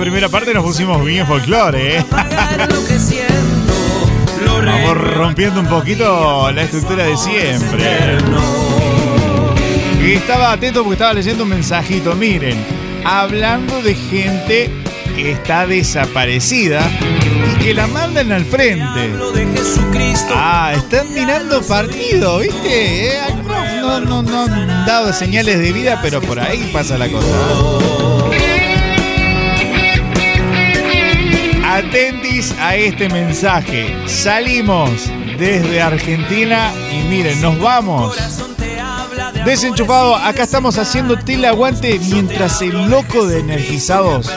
Primera 0.04 0.28
parte 0.28 0.52
nos 0.52 0.62
pusimos 0.62 1.02
bien 1.02 1.26
folclore, 1.26 1.96
¿eh? 1.96 2.04
Vamos 4.66 4.98
rompiendo 4.98 5.60
un 5.60 5.66
poquito 5.66 6.52
la 6.52 6.62
estructura 6.62 7.04
de 7.04 7.16
siempre. 7.16 8.18
Y 10.02 10.12
estaba 10.12 10.52
atento 10.52 10.80
porque 10.82 10.96
estaba 10.96 11.14
leyendo 11.14 11.44
un 11.44 11.48
mensajito. 11.48 12.14
Miren, 12.14 12.62
hablando 13.02 13.80
de 13.80 13.94
gente 13.94 14.70
que 15.16 15.32
está 15.32 15.66
desaparecida 15.66 16.82
y 17.54 17.64
que 17.64 17.72
la 17.72 17.86
mandan 17.86 18.30
al 18.30 18.44
frente. 18.44 19.10
Ah, 20.34 20.74
están 20.76 21.14
mirando 21.14 21.62
partido, 21.62 22.40
¿viste? 22.40 23.06
Eh, 23.06 23.18
no, 23.80 24.00
no, 24.00 24.22
no 24.22 24.42
han 24.42 24.84
dado 24.84 25.14
señales 25.14 25.58
de 25.60 25.72
vida, 25.72 25.98
pero 26.02 26.20
por 26.20 26.38
ahí 26.38 26.68
pasa 26.74 26.98
la 26.98 27.08
cosa. 27.08 28.53
Atentis 31.74 32.54
a 32.60 32.76
este 32.76 33.08
mensaje. 33.08 33.92
Salimos 34.06 35.10
desde 35.36 35.82
Argentina 35.82 36.70
y 36.92 37.02
miren, 37.08 37.42
nos 37.42 37.58
vamos. 37.58 38.16
Desenchufado, 39.44 40.14
acá 40.14 40.44
estamos 40.44 40.78
haciendo 40.78 41.18
tela 41.18 41.48
aguante 41.48 41.98
mientras 41.98 42.62
el 42.62 42.88
loco 42.88 43.26
de 43.26 43.40
energizados, 43.40 44.30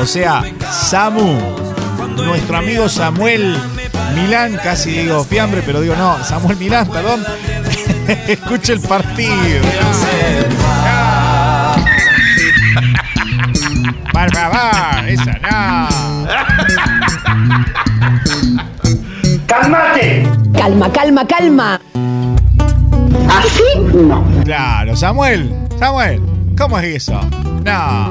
o 0.00 0.04
sea, 0.04 0.42
Samu, 0.72 1.38
nuestro 2.16 2.56
amigo 2.56 2.88
Samuel 2.88 3.56
Milán, 4.16 4.56
casi 4.56 4.90
digo 4.90 5.22
fiambre, 5.22 5.62
pero 5.64 5.80
digo 5.80 5.94
no, 5.94 6.24
Samuel 6.24 6.56
Milán, 6.56 6.88
perdón, 6.90 7.24
escucha 8.26 8.72
el 8.72 8.80
partido. 8.80 9.60
Por 14.20 14.30
favor, 14.34 15.08
esa 15.08 15.32
no. 15.38 15.88
¡Cálmate! 19.46 20.28
Calma, 20.52 20.92
calma, 20.92 21.26
calma. 21.26 21.80
¿Así? 23.30 23.80
No. 23.94 24.22
Claro, 24.44 24.94
Samuel, 24.94 25.50
Samuel, 25.78 26.20
¿cómo 26.58 26.78
es 26.80 26.96
eso? 26.96 27.18
No. 27.64 28.08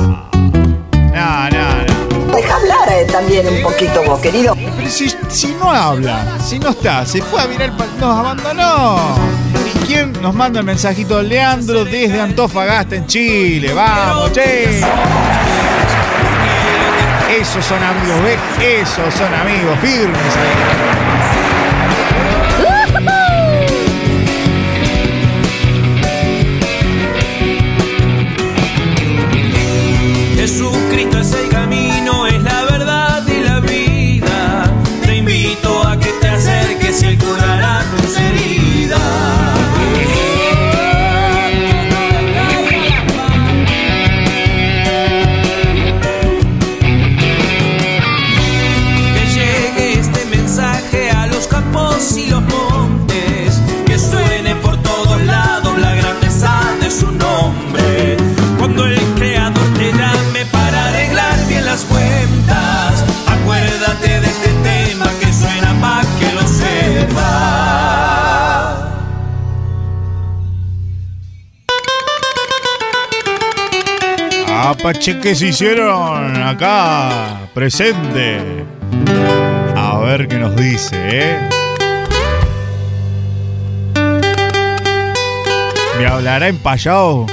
No, 1.14 1.50
no, 1.52 1.86
no. 1.86 2.36
Deja 2.36 2.56
hablar 2.56 2.90
eh, 2.90 3.06
también 3.12 3.48
un 3.48 3.62
poquito 3.62 4.02
vos, 4.04 4.20
querido. 4.20 4.56
Pero 4.78 4.90
si, 4.90 5.14
si 5.30 5.54
no 5.60 5.70
habla, 5.70 6.40
si 6.44 6.58
no 6.58 6.70
está, 6.70 7.06
se 7.06 7.22
fue 7.22 7.40
a 7.40 7.46
mirar, 7.48 7.72
nos 8.00 8.18
abandonó. 8.18 8.98
¿Y 9.76 9.86
quién 9.86 10.14
nos 10.24 10.34
manda 10.34 10.60
el 10.62 10.66
mensajito? 10.66 11.22
Leandro 11.22 11.86
desde 11.86 12.20
Antofagasta 12.20 12.96
en 12.96 13.06
Chile. 13.06 13.74
Vamos, 13.74 14.32
che. 14.32 14.82
Esos 17.38 17.64
son 17.64 17.82
amigos, 17.84 18.24
¿ves? 18.24 18.40
Esos 18.60 19.14
son 19.14 19.34
amigos 19.34 19.78
firmes 19.82 20.36
ahí. 20.36 20.50
Jesucristo 30.36 31.20
es 31.20 31.34
el 31.34 31.49
Apache 75.00 75.20
que 75.22 75.34
se 75.34 75.48
hicieron 75.48 76.36
acá, 76.44 77.48
presente. 77.54 78.66
A 79.74 79.98
ver 80.00 80.28
qué 80.28 80.36
nos 80.36 80.54
dice, 80.58 80.94
¿eh? 80.98 81.40
¿Me 85.98 86.06
hablará 86.06 86.50
en 86.50 86.58
payao? 86.58 87.26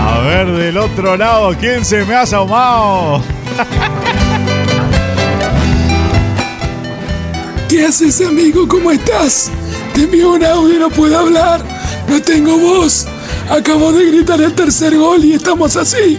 A 0.00 0.18
ver 0.20 0.46
del 0.52 0.78
otro 0.78 1.18
lado, 1.18 1.54
¿quién 1.60 1.84
se 1.84 2.06
me 2.06 2.14
ha 2.14 2.22
asomado? 2.22 3.22
¿Qué 7.68 7.84
haces, 7.84 8.22
amigo? 8.22 8.66
¿Cómo 8.66 8.92
estás? 8.92 9.50
Te 9.94 10.04
envío 10.04 10.32
un 10.32 10.42
audio, 10.42 10.78
no 10.78 10.88
puedo 10.88 11.18
hablar. 11.18 11.71
No 12.12 12.20
tengo 12.20 12.58
voz. 12.58 13.06
Acabo 13.48 13.90
de 13.90 14.04
gritar 14.04 14.38
el 14.38 14.52
tercer 14.52 14.94
gol 14.98 15.24
y 15.24 15.32
estamos 15.32 15.78
así. 15.78 16.18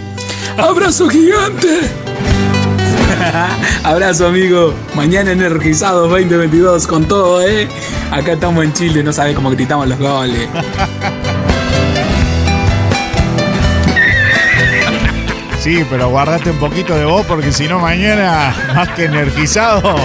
Abrazo 0.58 1.08
gigante. 1.08 1.82
Abrazo, 3.84 4.26
amigo. 4.26 4.74
Mañana 4.96 5.34
Energizados 5.34 6.10
2022 6.10 6.88
con 6.88 7.08
todo, 7.08 7.44
¿eh? 7.44 7.68
Acá 8.10 8.34
estamos 8.34 8.64
en 8.64 8.74
Chile, 8.74 9.04
no 9.04 9.14
sabes 9.14 9.36
cómo 9.36 9.52
gritamos 9.52 9.88
los 9.88 10.00
goles. 10.00 10.50
Sí, 15.60 15.86
pero 15.92 16.10
guardate 16.10 16.50
un 16.50 16.58
poquito 16.58 16.96
de 16.96 17.06
vos 17.06 17.24
porque 17.28 17.52
si 17.52 17.68
no 17.68 17.78
mañana, 17.78 18.56
más 18.74 18.90
que 18.90 19.06
energizado, 19.06 19.96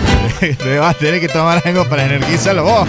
te 0.38 0.78
vas 0.78 0.94
a 0.94 0.98
tener 0.98 1.18
que 1.20 1.28
tomar 1.28 1.60
algo 1.64 1.88
para 1.88 2.04
energizarlo 2.04 2.62
vos. 2.62 2.88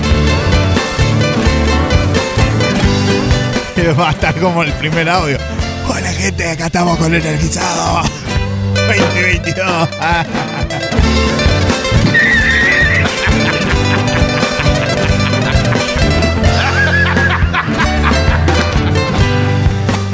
Va 3.99 4.09
a 4.09 4.11
estar 4.11 4.33
como 4.39 4.63
el 4.63 4.71
primer 4.73 5.09
audio. 5.09 5.37
Hola 5.87 6.07
gente, 6.13 6.49
acá 6.49 6.67
estamos 6.67 6.97
con 6.97 7.13
energizado. 7.13 8.01
2022. 8.87 9.89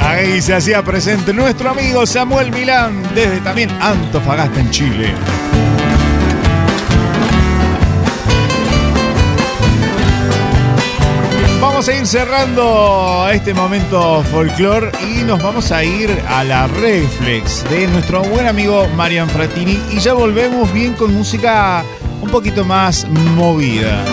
Ahí 0.00 0.42
se 0.42 0.54
hacía 0.54 0.82
presente 0.82 1.32
nuestro 1.32 1.70
amigo 1.70 2.04
Samuel 2.04 2.50
Milán 2.50 3.02
desde 3.14 3.40
también 3.40 3.70
Antofagasta 3.80 4.58
en 4.60 4.70
Chile. 4.70 5.14
Vamos 11.82 11.96
a 11.96 11.98
ir 11.98 12.06
cerrando 12.06 13.28
este 13.32 13.54
momento 13.54 14.22
folclore 14.30 14.92
y 15.02 15.24
nos 15.24 15.42
vamos 15.42 15.72
a 15.72 15.82
ir 15.82 16.16
a 16.28 16.44
la 16.44 16.68
reflex 16.68 17.68
de 17.68 17.88
nuestro 17.88 18.22
buen 18.22 18.46
amigo 18.46 18.86
Marian 18.94 19.28
Fratini 19.28 19.80
y 19.90 19.98
ya 19.98 20.12
volvemos 20.12 20.72
bien 20.72 20.92
con 20.92 21.12
música 21.12 21.82
un 22.20 22.30
poquito 22.30 22.64
más 22.64 23.04
movida. 23.08 24.04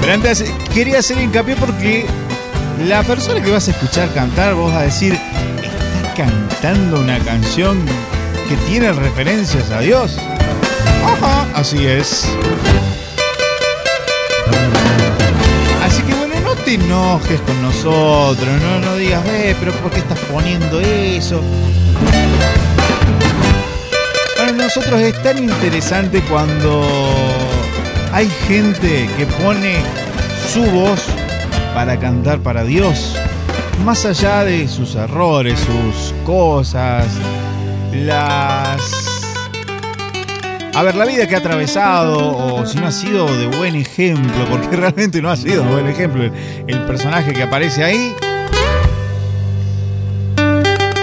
Pero 0.00 0.12
antes 0.12 0.44
quería 0.74 0.98
hacer 0.98 1.20
hincapié 1.20 1.54
porque 1.54 2.04
la 2.84 3.04
persona 3.04 3.40
que 3.40 3.52
vas 3.52 3.68
a 3.68 3.70
escuchar 3.70 4.12
cantar, 4.12 4.54
vos 4.54 4.72
vas 4.72 4.82
a 4.82 4.84
decir, 4.86 5.12
está 5.12 6.14
cantando 6.16 6.98
una 6.98 7.20
canción 7.20 7.78
que 8.48 8.56
tiene 8.68 8.90
referencias 8.92 9.70
a 9.70 9.78
Dios. 9.78 10.18
Ajá, 11.04 11.46
así 11.54 11.86
es. 11.86 12.28
Así 15.84 16.02
que 16.02 16.14
bueno, 16.14 16.34
no 16.44 16.54
te 16.54 16.74
enojes 16.74 17.40
con 17.40 17.62
nosotros, 17.62 18.48
no, 18.62 18.80
no 18.80 18.96
digas, 18.96 19.24
eh, 19.26 19.56
pero 19.58 19.72
¿por 19.72 19.90
qué 19.90 19.98
estás 20.00 20.18
poniendo 20.30 20.80
eso? 20.80 21.40
Para 24.36 24.52
nosotros 24.52 25.00
es 25.00 25.22
tan 25.22 25.38
interesante 25.38 26.20
cuando 26.22 26.86
hay 28.12 28.28
gente 28.46 29.08
que 29.16 29.26
pone 29.42 29.76
su 30.52 30.62
voz 30.62 31.00
para 31.74 31.98
cantar 31.98 32.40
para 32.40 32.64
Dios, 32.64 33.16
más 33.84 34.04
allá 34.04 34.44
de 34.44 34.68
sus 34.68 34.94
errores, 34.94 35.58
sus 35.60 36.14
cosas, 36.24 37.06
las 37.92 39.07
a 40.78 40.82
ver, 40.84 40.94
la 40.94 41.04
vida 41.06 41.26
que 41.26 41.34
ha 41.34 41.38
atravesado, 41.38 42.36
o 42.36 42.64
si 42.64 42.78
no 42.78 42.86
ha 42.86 42.92
sido 42.92 43.26
de 43.36 43.48
buen 43.48 43.74
ejemplo, 43.74 44.46
porque 44.48 44.68
realmente 44.76 45.20
no 45.20 45.28
ha 45.28 45.36
sido 45.36 45.64
de 45.64 45.70
buen 45.72 45.88
ejemplo 45.88 46.22
el, 46.22 46.80
personaje 46.82 47.32
que 47.32 47.42
aparece 47.42 47.82
ahí. 47.82 48.14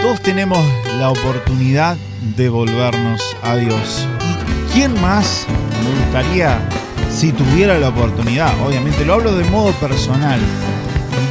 Todos 0.02 0.22
tenemos 0.22 0.66
la 0.98 1.10
oportunidad 1.10 1.98
de 2.38 2.48
volvernos 2.48 3.22
a 3.44 3.58
Dios. 3.58 4.08
¿Y 4.22 4.74
quién 4.74 4.94
más 5.02 5.46
me 5.84 6.06
gustaría, 6.06 6.58
si 7.12 7.34
tuviera 7.34 7.78
la 7.78 7.90
oportunidad, 7.90 8.54
obviamente 8.66 9.04
lo 9.04 9.16
hablo 9.16 9.36
de 9.36 9.44
modo 9.50 9.74
personal, 9.74 10.40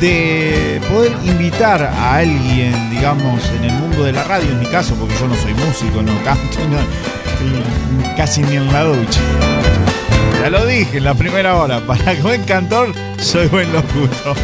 de 0.02 0.82
poder 0.92 1.12
invitar 1.24 1.82
a 1.82 2.16
alguien, 2.16 2.90
digamos, 2.90 3.42
en 3.56 3.64
el 3.64 3.72
mundo 3.72 4.04
de 4.04 4.12
la 4.12 4.24
radio, 4.24 4.50
en 4.50 4.60
mi 4.60 4.66
caso, 4.66 4.94
porque 4.96 5.14
yo 5.18 5.28
no 5.28 5.34
soy 5.34 5.54
músico, 5.54 6.02
no 6.02 6.12
canto, 6.22 6.58
no, 6.70 7.23
casi 8.16 8.42
ni 8.42 8.56
en 8.56 8.72
la 8.72 8.84
ducha. 8.84 9.20
Ya 10.40 10.50
lo 10.50 10.66
dije 10.66 10.98
en 10.98 11.04
la 11.04 11.14
primera 11.14 11.56
hora, 11.56 11.80
para 11.86 12.14
buen 12.22 12.42
cantor 12.44 12.92
soy 13.18 13.46
buen 13.48 13.72
locutor. 13.72 14.36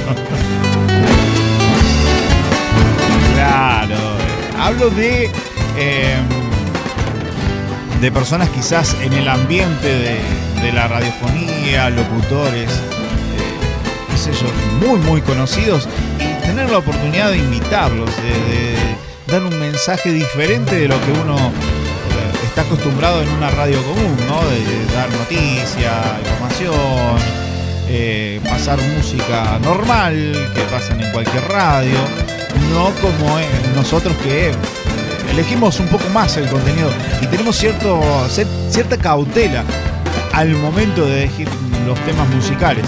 Claro, 3.34 3.96
hablo 4.58 4.90
de 4.90 5.30
eh, 5.76 6.16
de 8.00 8.12
personas 8.12 8.48
quizás 8.48 8.96
en 9.02 9.12
el 9.12 9.28
ambiente 9.28 9.86
de, 9.86 10.18
de 10.62 10.72
la 10.72 10.88
radiofonía, 10.88 11.90
locutores, 11.90 12.70
eh, 12.70 14.08
qué 14.08 14.86
muy 14.86 14.98
muy 15.00 15.20
conocidos 15.20 15.86
y 16.18 16.46
tener 16.46 16.70
la 16.70 16.78
oportunidad 16.78 17.30
de 17.30 17.38
invitarlos, 17.38 18.10
de 18.16 19.32
dar 19.32 19.42
un 19.42 19.58
mensaje 19.60 20.12
diferente 20.12 20.76
de 20.76 20.88
lo 20.88 20.98
que 21.04 21.12
uno 21.12 21.36
está 22.50 22.62
acostumbrado 22.62 23.22
en 23.22 23.28
una 23.28 23.48
radio 23.50 23.80
común, 23.84 24.16
¿no? 24.26 24.40
De 24.50 24.92
dar 24.92 25.08
noticia, 25.10 26.18
información, 26.18 27.16
eh, 27.88 28.40
pasar 28.42 28.76
música 28.96 29.60
normal 29.62 30.50
que 30.52 30.60
pasan 30.62 31.00
en 31.00 31.12
cualquier 31.12 31.44
radio, 31.44 31.96
no 32.72 32.90
como 33.00 33.38
nosotros 33.76 34.16
que 34.24 34.50
elegimos 35.30 35.78
un 35.78 35.86
poco 35.86 36.08
más 36.12 36.36
el 36.38 36.48
contenido 36.48 36.90
y 37.22 37.26
tenemos 37.28 37.56
cierto, 37.56 38.00
cierta 38.68 38.96
cautela 38.96 39.62
al 40.32 40.50
momento 40.56 41.06
de 41.06 41.22
elegir 41.22 41.48
los 41.86 41.98
temas 42.00 42.28
musicales. 42.30 42.84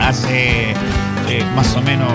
Hace 0.00 0.72
eh, 1.28 1.44
más 1.54 1.76
o 1.76 1.82
menos 1.82 2.10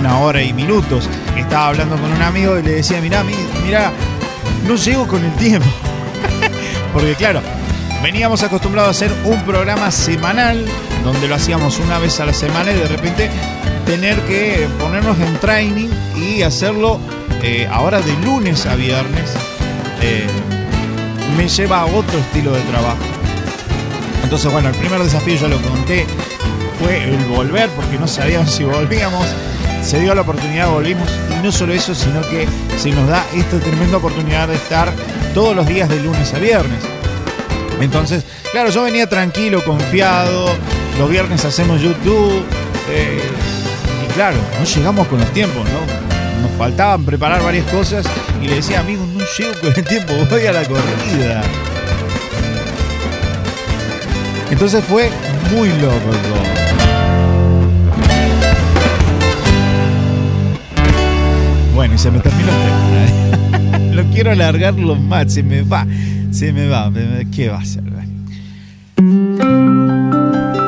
una 0.00 0.18
hora 0.18 0.42
y 0.42 0.52
minutos 0.52 1.08
estaba 1.36 1.68
hablando 1.68 1.96
con 1.98 2.10
un 2.10 2.22
amigo 2.22 2.58
y 2.58 2.62
le 2.62 2.72
decía, 2.72 3.00
mira, 3.00 3.22
mira, 3.64 3.92
no 4.66 4.76
llego 4.76 5.06
con 5.06 5.24
el 5.24 5.32
tiempo. 5.36 5.68
Porque 6.92 7.14
claro, 7.14 7.40
veníamos 8.02 8.42
acostumbrados 8.42 8.88
a 8.88 8.90
hacer 8.90 9.12
un 9.24 9.42
programa 9.44 9.90
semanal, 9.90 10.64
donde 11.04 11.28
lo 11.28 11.34
hacíamos 11.34 11.78
una 11.78 11.98
vez 11.98 12.20
a 12.20 12.26
la 12.26 12.32
semana 12.32 12.72
y 12.72 12.74
de 12.74 12.88
repente 12.88 13.30
tener 13.86 14.20
que 14.22 14.68
ponernos 14.78 15.18
en 15.18 15.38
training 15.38 15.88
y 16.16 16.42
hacerlo 16.42 17.00
eh, 17.42 17.68
ahora 17.70 18.00
de 18.00 18.12
lunes 18.24 18.66
a 18.66 18.76
viernes, 18.76 19.34
eh, 20.00 20.26
me 21.36 21.48
lleva 21.48 21.80
a 21.80 21.86
otro 21.86 22.18
estilo 22.18 22.52
de 22.52 22.60
trabajo. 22.62 22.98
Entonces, 24.22 24.50
bueno, 24.52 24.68
el 24.68 24.74
primer 24.74 25.02
desafío 25.02 25.36
ya 25.36 25.48
lo 25.48 25.60
conté, 25.60 26.06
fue 26.80 27.04
el 27.04 27.24
volver, 27.26 27.68
porque 27.70 27.98
no 27.98 28.06
sabíamos 28.06 28.50
si 28.50 28.64
volvíamos 28.64 29.26
se 29.82 30.00
dio 30.00 30.14
la 30.14 30.22
oportunidad, 30.22 30.70
volvimos. 30.70 31.08
Y 31.30 31.44
no 31.44 31.52
solo 31.52 31.72
eso, 31.72 31.94
sino 31.94 32.20
que 32.22 32.46
se 32.78 32.90
nos 32.90 33.08
da 33.08 33.24
esta 33.34 33.58
tremenda 33.58 33.96
oportunidad 33.96 34.48
de 34.48 34.54
estar 34.54 34.92
todos 35.34 35.54
los 35.54 35.66
días 35.66 35.88
de 35.88 36.00
lunes 36.00 36.32
a 36.34 36.38
viernes. 36.38 36.78
Entonces, 37.80 38.24
claro, 38.52 38.70
yo 38.70 38.82
venía 38.84 39.08
tranquilo, 39.08 39.62
confiado. 39.64 40.54
Los 40.98 41.10
viernes 41.10 41.44
hacemos 41.44 41.80
YouTube. 41.80 42.44
Eh, 42.90 43.22
y 44.04 44.12
claro, 44.12 44.36
no 44.58 44.64
llegamos 44.64 45.06
con 45.08 45.20
los 45.20 45.32
tiempos, 45.32 45.64
¿no? 45.64 46.42
Nos 46.42 46.56
faltaban 46.56 47.04
preparar 47.04 47.42
varias 47.42 47.68
cosas. 47.70 48.06
Y 48.40 48.48
le 48.48 48.56
decía, 48.56 48.80
amigo, 48.80 49.04
no 49.06 49.24
llego 49.36 49.60
con 49.60 49.72
el 49.74 49.84
tiempo, 49.84 50.12
voy 50.30 50.46
a 50.46 50.52
la 50.52 50.64
corrida. 50.64 51.42
Entonces 54.50 54.84
fue 54.84 55.10
muy 55.50 55.68
loco 55.80 56.61
Se 61.96 62.10
me 62.10 62.20
terminó 62.20 62.50
el 62.50 63.08
tema. 63.10 63.78
Lo 63.92 64.04
quiero 64.10 64.30
alargarlo 64.30 64.96
más, 64.96 65.32
se 65.32 65.42
me 65.42 65.62
va, 65.62 65.86
se 66.30 66.52
me 66.52 66.66
va. 66.66 66.90
¿Qué 67.34 67.48
va 67.48 67.58
a 67.58 67.64
ser? 67.64 67.82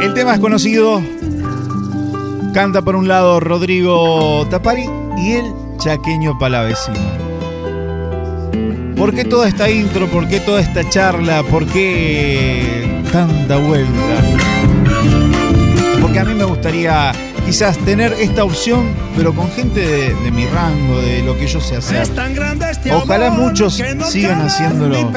El 0.02 0.14
tema 0.14 0.34
es 0.34 0.40
conocido. 0.40 1.02
Canta 2.52 2.82
por 2.82 2.94
un 2.94 3.08
lado 3.08 3.40
Rodrigo 3.40 4.46
Tapari 4.48 4.84
y 5.18 5.32
el 5.32 5.44
chaqueño 5.78 6.38
palavecino. 6.38 6.98
¿Por 8.96 9.14
qué 9.14 9.24
toda 9.24 9.48
esta 9.48 9.68
intro? 9.68 10.06
¿Por 10.08 10.28
qué 10.28 10.40
toda 10.40 10.60
esta 10.60 10.88
charla? 10.88 11.42
¿Por 11.42 11.66
qué 11.66 13.02
tanta 13.12 13.56
vuelta? 13.56 14.22
Porque 16.00 16.18
a 16.20 16.24
mí 16.24 16.34
me 16.34 16.44
gustaría 16.44 17.12
quizás 17.44 17.78
tener 17.78 18.12
esta 18.14 18.44
opción, 18.44 18.94
pero 19.16 19.34
con 19.34 19.50
gente 19.50 19.80
de, 19.80 20.14
de 20.14 20.30
mi 20.30 20.46
rango, 20.46 21.00
de 21.00 21.22
lo 21.22 21.36
que 21.36 21.46
yo 21.46 21.60
sé 21.60 21.76
hacer. 21.76 22.06
Ojalá 22.92 23.30
muchos 23.30 23.74
sigan 23.74 24.40
haciéndolo. 24.42 25.12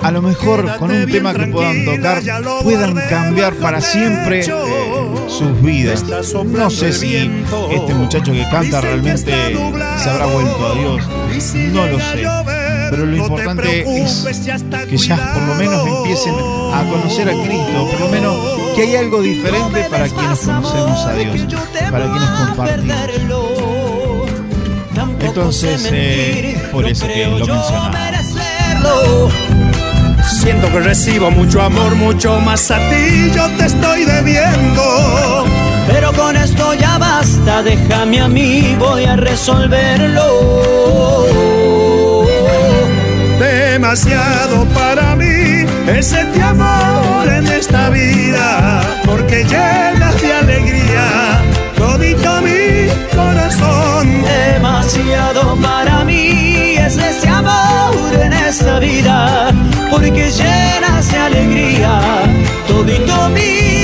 A 0.00 0.12
lo 0.12 0.22
mejor 0.22 0.76
con 0.78 0.90
un 0.90 1.10
tema 1.10 1.34
que 1.34 1.46
puedan 1.48 1.84
tocar 1.84 2.22
puedan 2.62 2.94
cambiar 3.08 3.54
para 3.54 3.80
siempre 3.80 4.40
eh, 4.40 4.48
sus 5.28 5.60
vidas. 5.60 6.04
No 6.46 6.70
sé 6.70 6.92
si 6.92 7.16
este 7.16 7.94
muchacho 7.94 8.32
que 8.32 8.48
canta 8.50 8.80
realmente 8.80 9.32
se 9.98 10.08
habrá 10.10 10.26
vuelto 10.26 10.66
a 10.66 10.74
Dios. 10.74 11.08
No 11.72 11.86
lo 11.86 11.98
sé. 11.98 12.26
Pero 12.90 13.04
lo 13.04 13.16
importante 13.16 14.02
es 14.02 14.24
que 14.88 14.96
ya 14.96 15.34
por 15.34 15.42
lo 15.42 15.54
menos 15.56 15.86
empiecen 15.86 16.34
a 16.34 16.84
conocer 16.90 17.28
a 17.28 17.32
Cristo. 17.32 17.88
Por 17.90 18.00
lo 18.00 18.08
menos 18.08 18.67
que 18.78 18.84
hay 18.84 18.96
algo 18.96 19.20
diferente 19.22 19.88
para 19.90 20.08
quienes 20.08 20.38
conocemos 20.38 21.04
a 21.04 21.14
Dios. 21.14 21.54
Para 21.90 22.04
quienes 22.04 22.28
compartimos. 22.46 22.96
Entonces, 25.20 25.88
eh, 25.90 26.68
por 26.70 26.86
eso 26.86 27.08
que 27.08 27.26
lo 27.26 27.44
mencionaba. 27.44 27.92
Siento 30.40 30.70
que 30.70 30.78
recibo 30.78 31.30
mucho 31.32 31.60
amor, 31.60 31.96
mucho 31.96 32.38
más 32.40 32.70
a 32.70 32.78
ti, 32.88 33.32
yo 33.34 33.48
te 33.56 33.66
estoy 33.66 34.04
debiendo. 34.04 35.44
Pero 35.88 36.12
con 36.12 36.36
esto 36.36 36.74
ya 36.74 36.98
basta, 36.98 37.64
déjame 37.64 38.20
a 38.20 38.28
mí, 38.28 38.76
voy 38.78 39.06
a 39.06 39.16
resolverlo. 39.16 40.24
Demasiado 43.40 44.64
para 44.66 45.16
mí 45.16 45.37
es 45.96 46.12
este 46.12 46.42
amor 46.42 47.28
en 47.28 47.46
esta 47.46 47.88
vida, 47.90 48.80
porque 49.06 49.44
llenas 49.44 50.20
de 50.20 50.32
alegría 50.32 51.40
todito 51.76 52.42
mi 52.42 52.88
corazón. 53.16 54.22
Demasiado 54.22 55.56
para 55.56 56.04
mí 56.04 56.76
es 56.76 56.96
este 56.96 57.28
amor 57.28 58.14
en 58.20 58.32
esta 58.32 58.78
vida, 58.78 59.50
porque 59.90 60.30
llenas 60.30 61.10
de 61.10 61.18
alegría 61.18 62.00
todito 62.66 63.28
mi 63.30 63.40
corazón. 63.40 63.77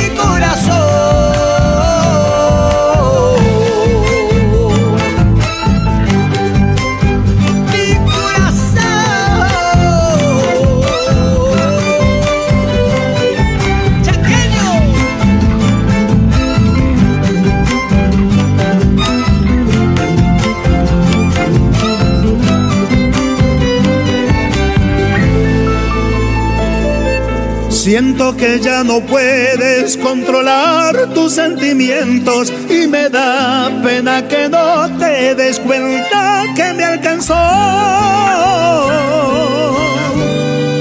Siento 28.17 28.37
que 28.37 28.61
ya 28.61 28.85
no 28.85 29.01
puedes 29.01 29.97
controlar 29.97 30.95
tus 31.15 31.33
sentimientos 31.33 32.53
y 32.71 32.87
me 32.87 33.09
da 33.09 33.69
pena 33.83 34.29
que 34.29 34.49
no 34.49 34.89
te 35.01 35.35
des 35.35 35.59
cuenta 35.59 36.45
que 36.55 36.73
me 36.75 36.85
alcanzó. 36.85 37.35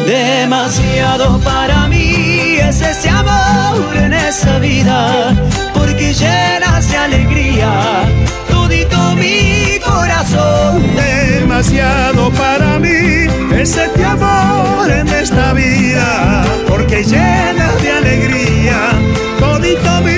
Demasiado 0.05 1.39
para 1.39 1.87
mí 1.87 2.57
es 2.61 2.81
ese 2.81 3.09
amor 3.09 3.97
en 3.97 4.13
esa 4.13 4.59
vida, 4.59 5.35
porque 5.73 6.13
llenas 6.13 6.87
de 6.87 6.97
alegría 6.97 8.03
todito 8.47 9.15
mi 9.15 9.79
corazón. 9.83 10.83
Demasiado 10.95 12.29
para 12.33 12.77
mí 12.77 13.12
es 13.63 13.77
este 13.77 14.03
amor 14.03 14.91
en 14.91 15.07
esta 15.07 15.53
vida, 15.53 16.43
porque 16.67 17.01
llenas 17.01 17.81
de 17.81 17.91
alegría 17.91 18.91
todito 19.39 20.01
mi 20.01 20.12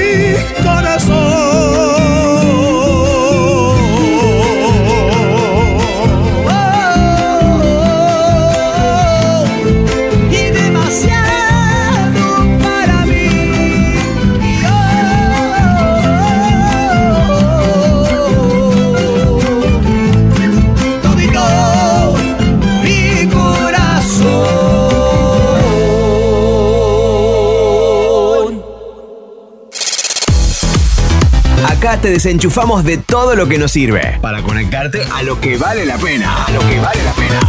te 32.06 32.12
desenchufamos 32.12 32.84
de 32.84 33.00
todo 33.00 33.36
lo 33.36 33.48
que 33.48 33.58
nos 33.58 33.72
sirve 33.72 34.20
para 34.22 34.44
conectarte 34.44 35.02
a 35.12 35.24
lo 35.24 35.42
que 35.42 35.58
vale 35.58 35.88
la 35.88 35.98
pena. 35.98 36.46
A 36.46 36.52
lo 36.52 36.60
que 36.60 36.80
vale 36.80 37.04
la 37.04 37.14
pena. 37.14 37.40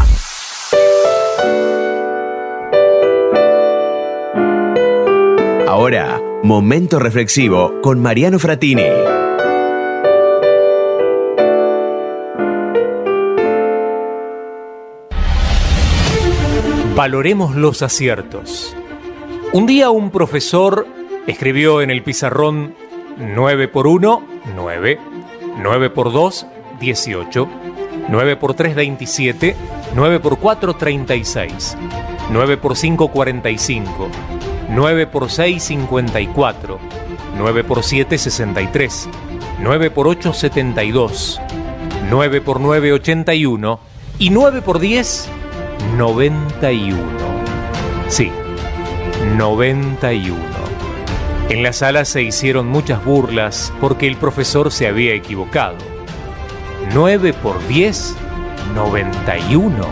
Ahora, 5.68 6.18
momento 6.42 6.98
reflexivo 6.98 7.82
con 7.82 8.00
Mariano 8.00 8.38
Fratini. 8.38 8.86
Valoremos 16.94 17.54
los 17.56 17.82
aciertos. 17.82 18.74
Un 19.52 19.66
día 19.66 19.90
un 19.90 20.10
profesor 20.10 20.86
escribió 21.26 21.82
en 21.82 21.90
el 21.90 22.02
pizarrón 22.02 22.74
9 23.16 23.68
por 23.68 23.86
1, 23.86 24.22
9, 24.54 25.00
9 25.62 25.90
por 25.90 26.12
2, 26.12 26.46
18, 26.80 27.48
9 28.08 28.36
por 28.36 28.54
3, 28.54 28.74
27, 28.74 29.56
9 29.94 30.20
por 30.20 30.38
4, 30.38 30.74
36, 30.74 31.76
9 32.30 32.56
por 32.58 32.76
5, 32.76 33.08
45, 33.08 34.08
9 34.70 35.06
por 35.06 35.30
6, 35.30 35.62
54, 35.62 36.78
9 37.38 37.64
por 37.64 37.82
7, 37.82 38.18
63, 38.18 39.08
9 39.60 39.90
por 39.90 40.08
8, 40.08 40.32
72, 40.32 41.40
9 42.10 42.40
por 42.40 42.60
9, 42.60 42.92
81 42.92 43.80
y 44.18 44.30
9 44.30 44.62
por 44.62 44.78
10, 44.78 45.28
91. 45.96 46.96
Sí, 48.08 48.30
91. 49.36 50.55
En 51.48 51.62
la 51.62 51.72
sala 51.72 52.04
se 52.04 52.22
hicieron 52.22 52.66
muchas 52.66 53.04
burlas 53.04 53.72
porque 53.80 54.08
el 54.08 54.16
profesor 54.16 54.72
se 54.72 54.88
había 54.88 55.14
equivocado. 55.14 55.76
9 56.92 57.32
por 57.34 57.64
10, 57.68 58.16
91. 58.74 59.86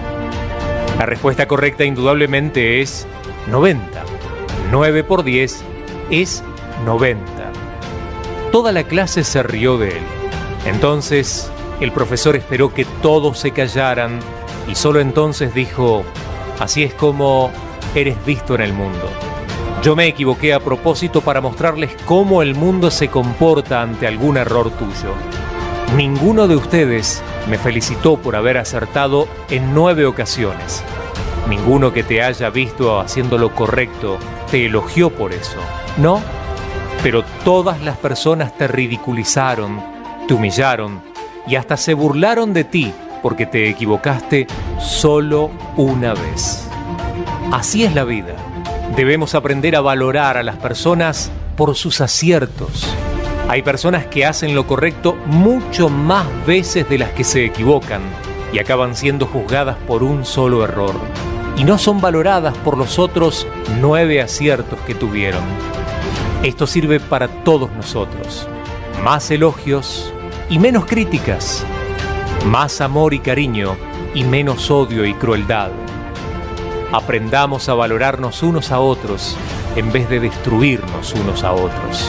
La 0.98 1.06
respuesta 1.06 1.46
correcta 1.46 1.84
indudablemente 1.84 2.80
es 2.80 3.06
90. 3.50 4.02
9 4.72 5.04
por 5.04 5.22
10 5.22 5.62
es 6.10 6.42
90. 6.84 7.24
Toda 8.50 8.72
la 8.72 8.82
clase 8.82 9.22
se 9.22 9.44
rió 9.44 9.78
de 9.78 9.90
él. 9.90 10.02
Entonces 10.66 11.52
el 11.80 11.92
profesor 11.92 12.34
esperó 12.34 12.74
que 12.74 12.84
todos 13.00 13.38
se 13.38 13.52
callaran 13.52 14.18
y 14.66 14.74
solo 14.74 14.98
entonces 14.98 15.54
dijo, 15.54 16.02
así 16.58 16.82
es 16.82 16.94
como 16.94 17.52
eres 17.94 18.16
visto 18.26 18.56
en 18.56 18.62
el 18.62 18.72
mundo. 18.72 19.08
Yo 19.84 19.94
me 19.94 20.06
equivoqué 20.06 20.54
a 20.54 20.60
propósito 20.60 21.20
para 21.20 21.42
mostrarles 21.42 21.94
cómo 22.06 22.40
el 22.40 22.54
mundo 22.54 22.90
se 22.90 23.08
comporta 23.08 23.82
ante 23.82 24.06
algún 24.06 24.38
error 24.38 24.70
tuyo. 24.70 25.12
Ninguno 25.94 26.48
de 26.48 26.56
ustedes 26.56 27.22
me 27.50 27.58
felicitó 27.58 28.16
por 28.16 28.34
haber 28.34 28.56
acertado 28.56 29.28
en 29.50 29.74
nueve 29.74 30.06
ocasiones. 30.06 30.82
Ninguno 31.50 31.92
que 31.92 32.02
te 32.02 32.22
haya 32.22 32.48
visto 32.48 32.98
haciendo 32.98 33.36
lo 33.36 33.54
correcto 33.54 34.16
te 34.50 34.64
elogió 34.64 35.10
por 35.10 35.34
eso. 35.34 35.58
No, 35.98 36.22
pero 37.02 37.22
todas 37.44 37.82
las 37.82 37.98
personas 37.98 38.56
te 38.56 38.66
ridiculizaron, 38.66 39.82
te 40.26 40.32
humillaron 40.32 41.02
y 41.46 41.56
hasta 41.56 41.76
se 41.76 41.92
burlaron 41.92 42.54
de 42.54 42.64
ti 42.64 42.90
porque 43.22 43.44
te 43.44 43.68
equivocaste 43.68 44.46
solo 44.80 45.50
una 45.76 46.14
vez. 46.14 46.66
Así 47.52 47.84
es 47.84 47.94
la 47.94 48.04
vida. 48.04 48.34
Debemos 48.96 49.34
aprender 49.34 49.74
a 49.74 49.80
valorar 49.80 50.36
a 50.36 50.44
las 50.44 50.56
personas 50.56 51.32
por 51.56 51.74
sus 51.74 52.00
aciertos. 52.00 52.86
Hay 53.48 53.62
personas 53.62 54.06
que 54.06 54.24
hacen 54.24 54.54
lo 54.54 54.68
correcto 54.68 55.16
mucho 55.26 55.88
más 55.88 56.26
veces 56.46 56.88
de 56.88 56.98
las 56.98 57.10
que 57.10 57.24
se 57.24 57.44
equivocan 57.44 58.02
y 58.52 58.60
acaban 58.60 58.94
siendo 58.94 59.26
juzgadas 59.26 59.76
por 59.88 60.04
un 60.04 60.24
solo 60.24 60.62
error. 60.62 60.94
Y 61.56 61.64
no 61.64 61.76
son 61.76 62.00
valoradas 62.00 62.56
por 62.58 62.78
los 62.78 63.00
otros 63.00 63.48
nueve 63.80 64.22
aciertos 64.22 64.78
que 64.86 64.94
tuvieron. 64.94 65.42
Esto 66.44 66.68
sirve 66.68 67.00
para 67.00 67.26
todos 67.26 67.72
nosotros. 67.72 68.46
Más 69.02 69.28
elogios 69.32 70.12
y 70.48 70.60
menos 70.60 70.86
críticas. 70.86 71.64
Más 72.46 72.80
amor 72.80 73.12
y 73.12 73.18
cariño 73.18 73.76
y 74.14 74.22
menos 74.22 74.70
odio 74.70 75.04
y 75.04 75.14
crueldad. 75.14 75.70
Aprendamos 76.94 77.68
a 77.68 77.74
valorarnos 77.74 78.44
unos 78.44 78.70
a 78.70 78.78
otros 78.78 79.36
en 79.74 79.90
vez 79.90 80.08
de 80.08 80.20
destruirnos 80.20 81.12
unos 81.14 81.42
a 81.42 81.50
otros. 81.50 82.08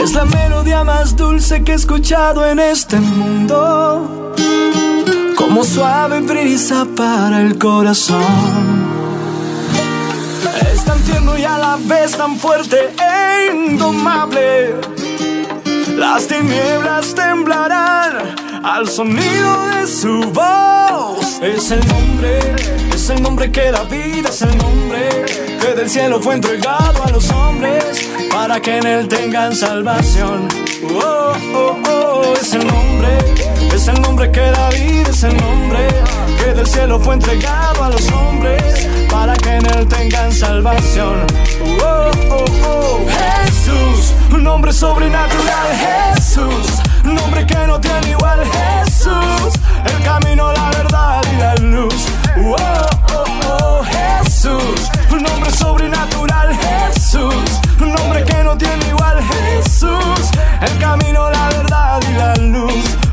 Es 0.00 0.12
la 0.14 0.24
melodía 0.24 0.82
más 0.82 1.14
dulce 1.16 1.62
que 1.62 1.70
he 1.70 1.74
escuchado 1.76 2.44
en 2.44 2.58
este 2.58 2.98
mundo. 2.98 4.34
Como 5.46 5.62
suave 5.62 6.22
brisa 6.22 6.84
para 6.96 7.40
el 7.40 7.56
corazón. 7.56 8.20
Es 10.72 10.84
tan 10.84 11.00
tierno 11.02 11.38
y 11.38 11.44
a 11.44 11.56
la 11.56 11.78
vez 11.80 12.16
tan 12.16 12.36
fuerte 12.36 12.90
e 12.98 13.54
indomable. 13.54 14.74
Las 15.96 16.26
tinieblas 16.26 17.14
temblarán 17.14 18.34
al 18.64 18.88
sonido 18.88 19.68
de 19.68 19.86
su 19.86 20.32
voz. 20.32 21.38
Es 21.40 21.70
el 21.70 21.86
nombre, 21.86 22.40
es 22.92 23.08
el 23.08 23.22
nombre 23.22 23.52
que 23.52 23.70
da 23.70 23.84
vida, 23.84 24.28
es 24.28 24.42
el 24.42 24.58
nombre 24.58 25.08
que 25.60 25.74
del 25.74 25.88
cielo 25.88 26.20
fue 26.20 26.34
entregado 26.34 27.04
a 27.04 27.10
los 27.12 27.30
hombres 27.30 28.10
para 28.32 28.60
que 28.60 28.78
en 28.78 28.86
él 28.86 29.06
tengan 29.06 29.54
salvación. 29.54 30.48
Oh, 30.92 31.32
oh, 31.54 31.76
oh, 31.88 32.34
es 32.34 32.52
el 32.52 32.66
nombre, 32.66 33.35
es 33.74 33.88
el 33.88 34.00
nombre 34.00 34.30
que 34.30 34.40
da 34.40 34.70
vida, 34.70 35.10
es 35.10 35.22
el 35.22 35.36
nombre 35.36 35.88
que 36.38 36.54
del 36.54 36.66
cielo 36.66 36.98
fue 36.98 37.14
entregado 37.14 37.84
a 37.84 37.90
los 37.90 38.10
hombres 38.10 38.88
para 39.10 39.34
que 39.34 39.56
en 39.56 39.66
él 39.66 39.86
tengan 39.88 40.32
salvación. 40.32 41.26
Oh, 41.82 42.10
oh, 42.30 42.44
oh, 42.64 42.98
Jesús, 43.06 44.14
un 44.32 44.44
nombre 44.44 44.72
sobrenatural, 44.72 45.68
Jesús, 45.84 46.80
un 47.04 47.14
nombre 47.14 47.46
que 47.46 47.66
no 47.66 47.80
tiene 47.80 48.10
igual, 48.10 48.40
Jesús, 48.44 49.52
el 49.84 50.02
camino, 50.04 50.52
la 50.52 50.70
verdad 50.70 51.22
y 51.32 51.36
la 51.38 51.54
luz. 51.56 52.06
Oh, 52.38 52.56
oh, 53.14 53.24
oh, 53.48 53.82
Jesús, 53.84 54.90
un 55.12 55.22
nombre 55.22 55.50
sobrenatural, 55.50 56.56
Jesús, 56.56 57.60
un 57.80 57.92
nombre 57.92 58.24
que 58.24 58.42
no 58.42 58.56
tiene 58.56 58.88
igual, 58.88 59.22
Jesús, 59.22 60.30
el 60.60 60.78
camino, 60.78 61.30
la 61.30 61.48
verdad 61.48 62.00
y 62.08 62.14
la 62.14 62.34
luz. 62.36 63.05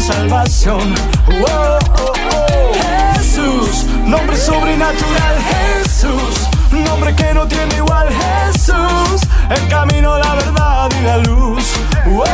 Salvación. 0.00 0.94
Oh, 1.28 1.78
oh, 1.98 2.12
oh. 2.32 2.72
Jesús, 3.14 3.84
nombre 4.04 4.36
sobrenatural, 4.36 5.36
Jesús, 5.50 6.48
nombre 6.70 7.14
que 7.14 7.34
no 7.34 7.46
tiene 7.46 7.76
igual, 7.76 8.08
Jesús, 8.08 9.20
el 9.50 9.68
camino, 9.68 10.18
la 10.18 10.34
verdad 10.34 10.90
y 10.98 11.04
la 11.04 11.18
luz. 11.18 11.64
Oh, 12.06 12.24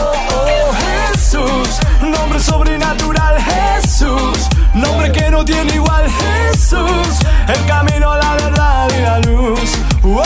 oh, 0.00 0.12
oh. 0.32 0.72
Jesús, 1.12 1.80
nombre 2.00 2.40
sobrenatural, 2.40 3.36
Jesús, 3.42 4.48
nombre 4.74 5.12
que 5.12 5.30
no 5.30 5.44
tiene 5.44 5.74
igual, 5.74 6.06
Jesús, 6.08 7.18
el 7.48 7.66
camino, 7.66 8.16
la 8.16 8.34
verdad 8.34 8.88
y 8.98 9.02
la 9.02 9.18
luz. 9.20 9.70
Oh, 10.02 10.22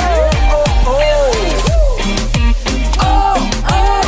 oh, 0.52 0.64
oh. 0.87 1.00
Oh, 3.00 3.04
oh. 3.07 3.37
Oh, 3.37 3.50
oh. 3.70 4.04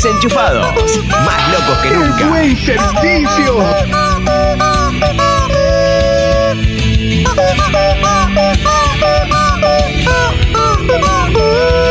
Desenchufados. 0.00 0.64
Más 1.08 1.48
locos 1.50 1.78
que 1.82 1.90
nunca. 1.90 2.28
¡Buen 2.28 2.56
servicio! 2.56 3.64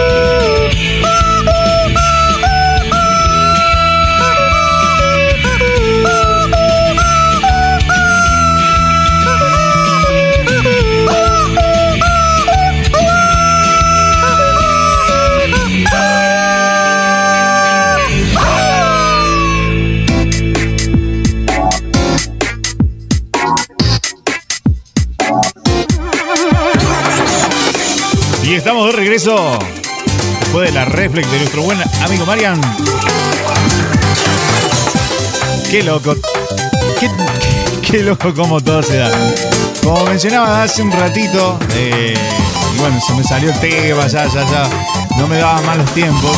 estamos 28.67 28.87
de 28.87 28.97
regreso 28.97 29.57
después 30.41 30.67
de 30.67 30.73
la 30.73 30.83
reflex 30.83 31.31
de 31.31 31.37
nuestro 31.37 31.61
buen 31.61 31.79
amigo 32.01 32.25
Marian. 32.25 32.59
Qué 35.71 35.83
loco. 35.83 36.13
Qué, 37.81 37.99
loco 37.99 38.33
como 38.33 38.59
todo 38.59 38.83
se 38.83 38.97
da. 38.97 39.09
Como 39.81 40.03
mencionaba 40.03 40.63
hace 40.63 40.81
un 40.81 40.91
ratito, 40.91 41.57
eh, 41.75 42.13
y 42.75 42.79
bueno, 42.79 42.99
se 42.99 43.13
me 43.13 43.23
salió 43.23 43.51
el 43.51 43.59
tema, 43.61 44.05
ya, 44.07 44.25
ya, 44.25 44.43
ya. 44.43 44.69
No 45.17 45.27
me 45.29 45.37
daba 45.37 45.61
mal 45.61 45.77
los 45.77 45.93
tiempos. 45.93 46.37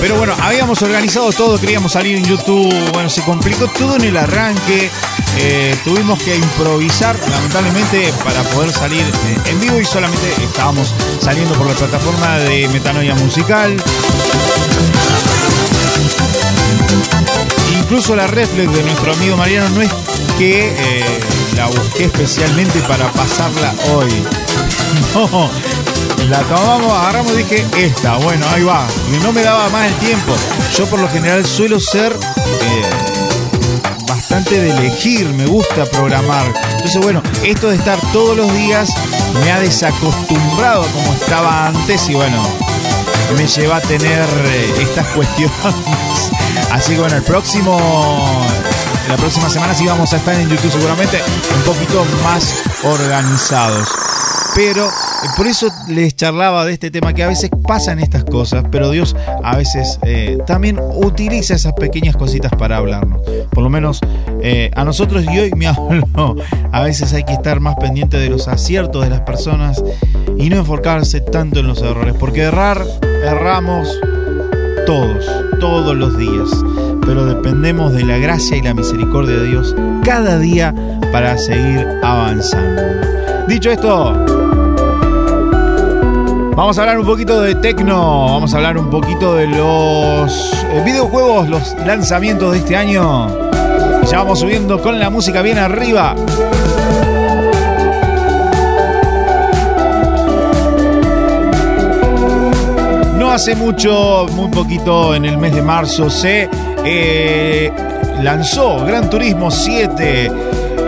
Pero 0.00 0.16
bueno, 0.16 0.34
habíamos 0.42 0.82
organizado 0.82 1.30
todo, 1.30 1.60
queríamos 1.60 1.92
salir 1.92 2.16
en 2.16 2.24
YouTube. 2.24 2.74
Bueno, 2.92 3.08
se 3.08 3.22
complicó 3.22 3.68
todo 3.68 3.94
en 3.94 4.02
el 4.02 4.16
arranque. 4.16 4.90
Eh, 5.38 5.76
tuvimos 5.84 6.22
que 6.22 6.36
improvisar, 6.36 7.18
lamentablemente, 7.28 8.12
para 8.24 8.42
poder 8.42 8.72
salir 8.72 9.02
eh, 9.02 9.38
en 9.46 9.60
vivo 9.60 9.80
y 9.80 9.84
solamente 9.84 10.28
estábamos 10.42 10.94
saliendo 11.20 11.54
por 11.54 11.66
la 11.66 11.74
plataforma 11.74 12.38
de 12.38 12.68
Metanoia 12.68 13.14
Musical. 13.14 13.76
Incluso 17.78 18.14
la 18.14 18.26
reflex 18.26 18.72
de 18.72 18.82
nuestro 18.82 19.12
amigo 19.12 19.36
Mariano 19.36 19.68
no 19.70 19.82
es 19.82 19.90
que 20.38 20.68
eh, 20.68 21.20
la 21.56 21.66
busqué 21.66 22.04
especialmente 22.04 22.80
para 22.82 23.10
pasarla 23.12 23.74
hoy. 23.92 24.10
No, 25.14 25.48
la 26.28 26.40
tomamos, 26.42 26.92
agarramos 26.92 27.32
y 27.32 27.36
dije, 27.38 27.66
esta, 27.78 28.16
bueno, 28.16 28.44
ahí 28.52 28.62
va. 28.62 28.86
Y 29.12 29.22
no 29.22 29.32
me 29.32 29.42
daba 29.42 29.68
más 29.68 29.86
el 29.86 29.94
tiempo. 29.94 30.34
Yo 30.76 30.86
por 30.86 31.00
lo 31.00 31.08
general 31.08 31.46
suelo 31.46 31.80
ser 31.80 32.16
de 34.38 34.70
elegir, 34.70 35.28
me 35.34 35.44
gusta 35.44 35.84
programar. 35.86 36.46
Entonces, 36.72 37.02
bueno, 37.02 37.20
esto 37.44 37.68
de 37.68 37.76
estar 37.76 37.98
todos 38.12 38.36
los 38.36 38.52
días 38.54 38.88
me 39.44 39.50
ha 39.50 39.58
desacostumbrado 39.58 40.86
como 40.86 41.12
estaba 41.12 41.66
antes 41.66 42.08
y 42.08 42.14
bueno, 42.14 42.40
me 43.36 43.46
lleva 43.46 43.76
a 43.76 43.80
tener 43.80 44.24
eh, 44.46 44.74
estas 44.80 45.06
cuestiones. 45.14 45.52
Así 46.70 46.94
que 46.94 47.00
bueno, 47.00 47.16
el 47.16 47.22
próximo. 47.22 48.46
La 49.08 49.16
próxima 49.16 49.50
semana 49.50 49.74
sí 49.74 49.86
vamos 49.86 50.12
a 50.12 50.16
estar 50.16 50.34
en 50.34 50.48
YouTube 50.48 50.70
seguramente 50.70 51.20
un 51.56 51.62
poquito 51.62 52.04
más 52.22 52.62
organizados. 52.84 53.88
Pero 54.54 54.86
eh, 54.86 55.28
por 55.36 55.46
eso 55.46 55.68
les 55.88 56.14
charlaba 56.14 56.64
de 56.64 56.72
este 56.72 56.90
tema, 56.90 57.12
que 57.12 57.22
a 57.24 57.28
veces 57.28 57.50
pasan 57.66 57.98
estas 57.98 58.24
cosas, 58.24 58.64
pero 58.70 58.90
Dios 58.90 59.16
a 59.42 59.56
veces 59.56 59.98
eh, 60.02 60.38
también 60.46 60.78
utiliza 60.94 61.54
esas 61.54 61.72
pequeñas 61.74 62.16
cositas 62.16 62.52
para 62.56 62.76
hablarnos. 62.78 63.20
Por 63.60 63.64
lo 63.64 63.68
menos 63.70 64.00
eh, 64.40 64.70
a 64.74 64.84
nosotros 64.84 65.22
y 65.22 65.38
hoy 65.38 65.50
me 65.54 65.66
habló. 65.66 66.34
A 66.72 66.80
veces 66.80 67.12
hay 67.12 67.24
que 67.24 67.34
estar 67.34 67.60
más 67.60 67.76
pendiente 67.76 68.16
de 68.16 68.30
los 68.30 68.48
aciertos 68.48 69.04
de 69.04 69.10
las 69.10 69.20
personas 69.20 69.84
y 70.38 70.48
no 70.48 70.56
enfocarse 70.56 71.20
tanto 71.20 71.60
en 71.60 71.66
los 71.66 71.82
errores, 71.82 72.14
porque 72.18 72.44
errar, 72.44 72.82
erramos 73.22 74.00
todos, 74.86 75.30
todos 75.60 75.94
los 75.94 76.16
días, 76.16 76.48
pero 77.04 77.26
dependemos 77.26 77.92
de 77.92 78.04
la 78.04 78.16
gracia 78.16 78.56
y 78.56 78.62
la 78.62 78.72
misericordia 78.72 79.36
de 79.36 79.48
Dios 79.48 79.76
cada 80.04 80.38
día 80.38 80.74
para 81.12 81.36
seguir 81.36 81.86
avanzando. 82.02 82.80
Dicho 83.46 83.70
esto, 83.70 84.14
vamos 86.56 86.78
a 86.78 86.80
hablar 86.80 86.98
un 86.98 87.04
poquito 87.04 87.42
de 87.42 87.56
tecno, 87.56 88.24
vamos 88.24 88.54
a 88.54 88.56
hablar 88.56 88.78
un 88.78 88.88
poquito 88.88 89.34
de 89.34 89.48
los 89.48 90.54
eh, 90.70 90.82
videojuegos, 90.82 91.46
los 91.50 91.74
lanzamientos 91.84 92.52
de 92.52 92.58
este 92.60 92.74
año. 92.74 93.49
Ya 94.10 94.18
vamos 94.18 94.40
subiendo 94.40 94.82
con 94.82 94.98
la 94.98 95.08
música 95.08 95.40
bien 95.40 95.56
arriba. 95.56 96.16
No 103.16 103.30
hace 103.30 103.54
mucho, 103.54 104.26
muy 104.32 104.48
poquito, 104.48 105.14
en 105.14 105.26
el 105.26 105.38
mes 105.38 105.54
de 105.54 105.62
marzo, 105.62 106.10
se 106.10 106.50
eh, 106.84 107.72
lanzó 108.20 108.84
Gran 108.84 109.08
Turismo 109.08 109.48
7, 109.48 110.28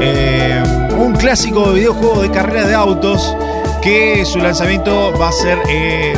eh, 0.00 0.62
un 0.98 1.14
clásico 1.14 1.70
de 1.70 1.78
videojuego 1.78 2.22
de 2.22 2.30
carrera 2.32 2.66
de 2.66 2.74
autos 2.74 3.36
que 3.82 4.24
su 4.24 4.40
lanzamiento 4.40 5.12
va 5.16 5.28
a 5.28 5.32
ser, 5.32 5.58
eh, 5.68 6.14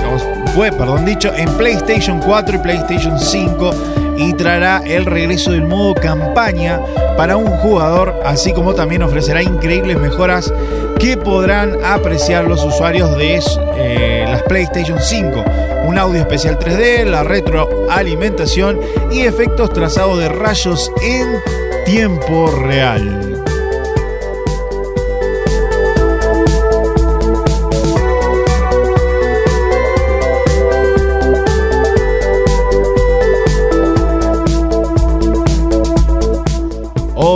fue, 0.55 0.73
perdón 0.73 1.05
dicho, 1.05 1.31
en 1.35 1.51
PlayStation 1.59 2.19
4 2.21 2.57
y 2.57 2.59
PlayStation 2.61 3.21
5 3.21 4.04
y 4.17 4.35
traerá 4.35 4.83
el 4.85 5.07
regreso 5.07 5.53
del 5.53 5.63
modo 5.63 5.95
campaña 5.95 6.81
para 7.17 7.37
un 7.37 7.47
jugador, 7.47 8.21
así 8.25 8.53
como 8.53 8.75
también 8.75 9.03
ofrecerá 9.03 9.43
increíbles 9.43 9.99
mejoras 9.99 10.53
que 10.99 11.17
podrán 11.17 11.85
apreciar 11.85 12.45
los 12.45 12.65
usuarios 12.65 13.17
de 13.17 13.41
eh, 13.77 14.25
las 14.29 14.43
PlayStation 14.43 14.99
5. 15.01 15.45
Un 15.87 15.99
audio 15.99 16.21
especial 16.21 16.59
3D, 16.59 17.05
la 17.05 17.23
retroalimentación 17.23 18.81
y 19.11 19.21
efectos 19.21 19.73
trazados 19.73 20.19
de 20.19 20.29
rayos 20.29 20.91
en 21.03 21.41
tiempo 21.85 22.51
real. 22.51 23.34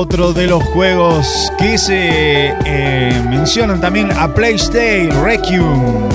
Otro 0.01 0.33
de 0.33 0.47
los 0.47 0.63
juegos 0.63 1.53
que 1.59 1.77
se 1.77 2.55
eh, 2.65 3.23
mencionan 3.29 3.81
también 3.81 4.13
a 4.13 4.33
PlayStation 4.33 5.25
Requiem. 5.25 6.09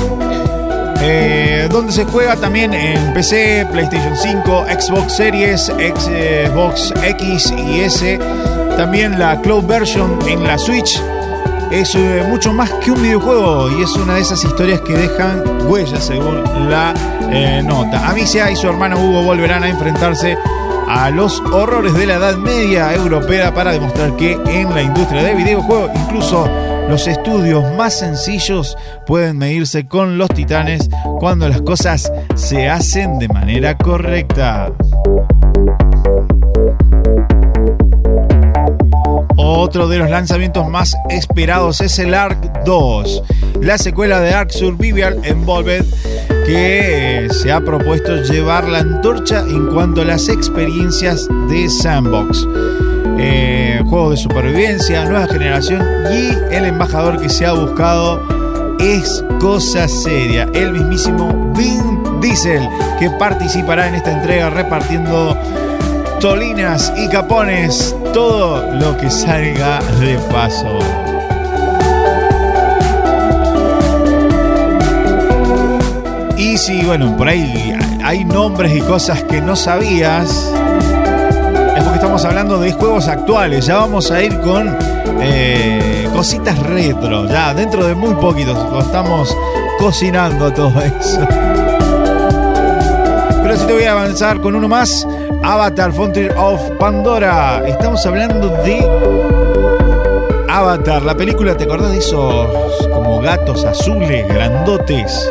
Eh, 1.01 1.67
donde 1.69 1.91
se 1.91 2.05
juega 2.05 2.37
también 2.37 2.73
en 2.73 3.13
PC, 3.13 3.67
PlayStation 3.73 4.15
5, 4.15 4.67
Xbox 4.79 5.17
Series, 5.17 5.65
Xbox 5.65 6.93
X 7.03 7.53
y 7.57 7.81
S. 7.81 8.19
También 8.77 9.19
la 9.19 9.41
Cloud 9.41 9.65
Version 9.65 10.17
en 10.29 10.47
la 10.47 10.57
Switch. 10.57 11.01
Es 11.69 11.93
eh, 11.95 12.23
mucho 12.29 12.53
más 12.53 12.71
que 12.85 12.89
un 12.89 13.01
videojuego 13.01 13.69
y 13.69 13.83
es 13.83 13.93
una 13.97 14.15
de 14.15 14.21
esas 14.21 14.41
historias 14.45 14.79
que 14.79 14.93
dejan 14.93 15.43
huellas 15.67 16.05
según 16.05 16.41
la 16.69 16.93
nota. 17.65 18.07
Amicia 18.07 18.49
y 18.49 18.55
su 18.55 18.69
hermano 18.69 18.97
Hugo 18.97 19.23
volverán 19.23 19.65
a 19.65 19.67
enfrentarse 19.67 20.37
a 20.87 21.09
los 21.09 21.39
horrores 21.51 21.93
de 21.93 22.05
la 22.05 22.15
Edad 22.15 22.35
Media 22.37 22.93
europea 22.93 23.53
para 23.53 23.71
demostrar 23.71 24.15
que 24.15 24.33
en 24.47 24.73
la 24.73 24.81
industria 24.81 25.23
de 25.23 25.35
videojuegos 25.35 25.91
incluso 25.95 26.47
los 26.89 27.07
estudios 27.07 27.63
más 27.75 27.97
sencillos 27.97 28.77
pueden 29.05 29.37
medirse 29.37 29.87
con 29.87 30.17
los 30.17 30.29
titanes 30.29 30.89
cuando 31.19 31.47
las 31.47 31.61
cosas 31.61 32.11
se 32.35 32.69
hacen 32.69 33.19
de 33.19 33.27
manera 33.27 33.77
correcta. 33.77 34.71
Otro 39.35 39.87
de 39.87 39.97
los 39.97 40.09
lanzamientos 40.09 40.67
más 40.69 40.95
esperados 41.09 41.81
es 41.81 41.97
el 41.99 42.13
Ark 42.13 42.63
2, 42.65 43.23
la 43.63 43.77
secuela 43.77 44.19
de 44.19 44.33
Ark 44.33 44.51
Survival 44.51 45.19
Envolved 45.23 45.85
que 46.45 47.25
eh, 47.25 47.29
se 47.29 47.51
ha 47.51 47.61
propuesto 47.61 48.17
llevar 48.17 48.67
la 48.67 48.79
antorcha 48.79 49.39
en 49.39 49.67
cuanto 49.67 50.01
a 50.01 50.05
las 50.05 50.27
experiencias 50.27 51.29
de 51.49 51.69
Sandbox. 51.69 52.45
Eh, 53.17 53.81
juego 53.85 54.11
de 54.11 54.17
supervivencia, 54.17 55.05
nueva 55.05 55.27
generación 55.27 55.81
y 56.11 56.53
el 56.53 56.65
embajador 56.65 57.21
que 57.21 57.29
se 57.29 57.45
ha 57.45 57.53
buscado 57.53 58.21
es 58.79 59.23
cosa 59.39 59.87
seria. 59.87 60.49
El 60.53 60.73
mismísimo 60.73 61.53
Vin 61.55 62.19
Diesel 62.19 62.67
que 62.99 63.09
participará 63.11 63.87
en 63.87 63.95
esta 63.95 64.11
entrega 64.11 64.49
repartiendo 64.49 65.37
tolinas 66.19 66.91
y 66.97 67.07
capones, 67.07 67.95
todo 68.13 68.73
lo 68.73 68.97
que 68.97 69.09
salga 69.09 69.79
de 70.01 70.17
paso. 70.31 71.12
Y 76.53 76.57
si, 76.59 76.85
bueno, 76.85 77.17
por 77.17 77.27
ahí 77.27 77.75
hay 78.03 78.23
nombres 78.25 78.75
y 78.75 78.81
cosas 78.81 79.23
que 79.23 79.41
no 79.41 79.55
sabías, 79.55 80.53
es 81.75 81.83
porque 81.83 81.95
estamos 81.95 82.23
hablando 82.25 82.59
de 82.59 82.71
juegos 82.71 83.07
actuales. 83.07 83.65
Ya 83.65 83.77
vamos 83.77 84.11
a 84.11 84.21
ir 84.21 84.39
con 84.39 84.77
eh, 85.19 86.07
cositas 86.13 86.59
retro. 86.59 87.27
Ya 87.27 87.55
dentro 87.55 87.87
de 87.87 87.95
muy 87.95 88.13
poquitos 88.13 88.55
estamos 88.85 89.35
cocinando 89.79 90.53
todo 90.53 90.79
eso. 90.79 91.27
Pero 93.41 93.57
si 93.57 93.65
te 93.65 93.73
voy 93.73 93.85
a 93.85 93.93
avanzar 93.93 94.39
con 94.39 94.53
uno 94.55 94.67
más, 94.67 95.07
Avatar 95.41 95.91
Frontier 95.91 96.35
of 96.37 96.61
Pandora. 96.77 97.63
Estamos 97.65 98.05
hablando 98.05 98.49
de 98.63 98.77
Avatar, 100.49 101.01
la 101.01 101.17
película, 101.17 101.57
¿te 101.57 101.63
acordás 101.63 101.93
de 101.93 101.97
esos 101.97 102.87
como 102.93 103.21
gatos 103.21 103.65
azules, 103.65 104.27
grandotes? 104.27 105.27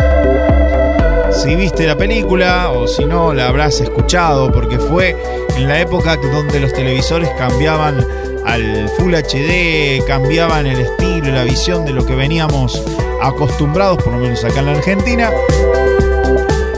Si 1.43 1.57
viste 1.57 1.89
la 1.89 1.97
película 1.97 2.71
o 2.71 2.87
si 2.87 3.05
no 3.05 3.35
la 3.35 3.49
habrás 3.49 3.81
escuchado 3.81 4.53
porque 4.53 4.79
fue 4.79 5.17
en 5.57 5.67
la 5.67 5.81
época 5.81 6.17
donde 6.17 6.61
los 6.61 6.73
televisores 6.73 7.29
cambiaban 7.37 7.99
al 8.47 8.89
Full 8.91 9.13
HD, 9.13 10.07
cambiaban 10.07 10.69
el 10.69 10.79
estilo, 10.79 11.33
la 11.33 11.43
visión 11.43 11.85
de 11.85 11.95
lo 11.95 12.07
que 12.07 12.15
veníamos 12.15 12.81
acostumbrados, 13.21 14.01
por 14.05 14.13
lo 14.13 14.21
menos 14.21 14.45
acá 14.45 14.61
en 14.61 14.67
la 14.67 14.73
Argentina. 14.73 15.31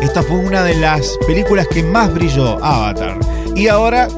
Esta 0.01 0.23
fue 0.23 0.39
una 0.39 0.63
de 0.63 0.77
las 0.77 1.19
películas 1.27 1.69
que 1.69 1.83
más 1.83 2.11
brilló, 2.15 2.57
Avatar. 2.65 3.19
y 3.55 3.69
ahora 3.69 4.09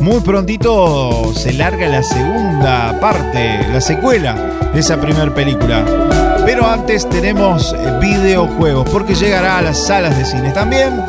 muy 0.00 0.20
prontito 0.20 1.32
se 1.32 1.54
larga 1.54 1.88
la 1.88 2.02
segunda 2.02 3.00
parte, 3.00 3.66
la 3.72 3.80
secuela 3.80 4.34
de 4.74 4.80
esa 4.80 5.00
primera 5.00 5.32
película. 5.32 6.23
Pero 6.44 6.68
antes 6.68 7.08
tenemos 7.08 7.74
videojuegos, 8.00 8.88
porque 8.90 9.14
llegará 9.14 9.58
a 9.58 9.62
las 9.62 9.86
salas 9.86 10.16
de 10.16 10.24
cine 10.24 10.50
también. 10.52 11.02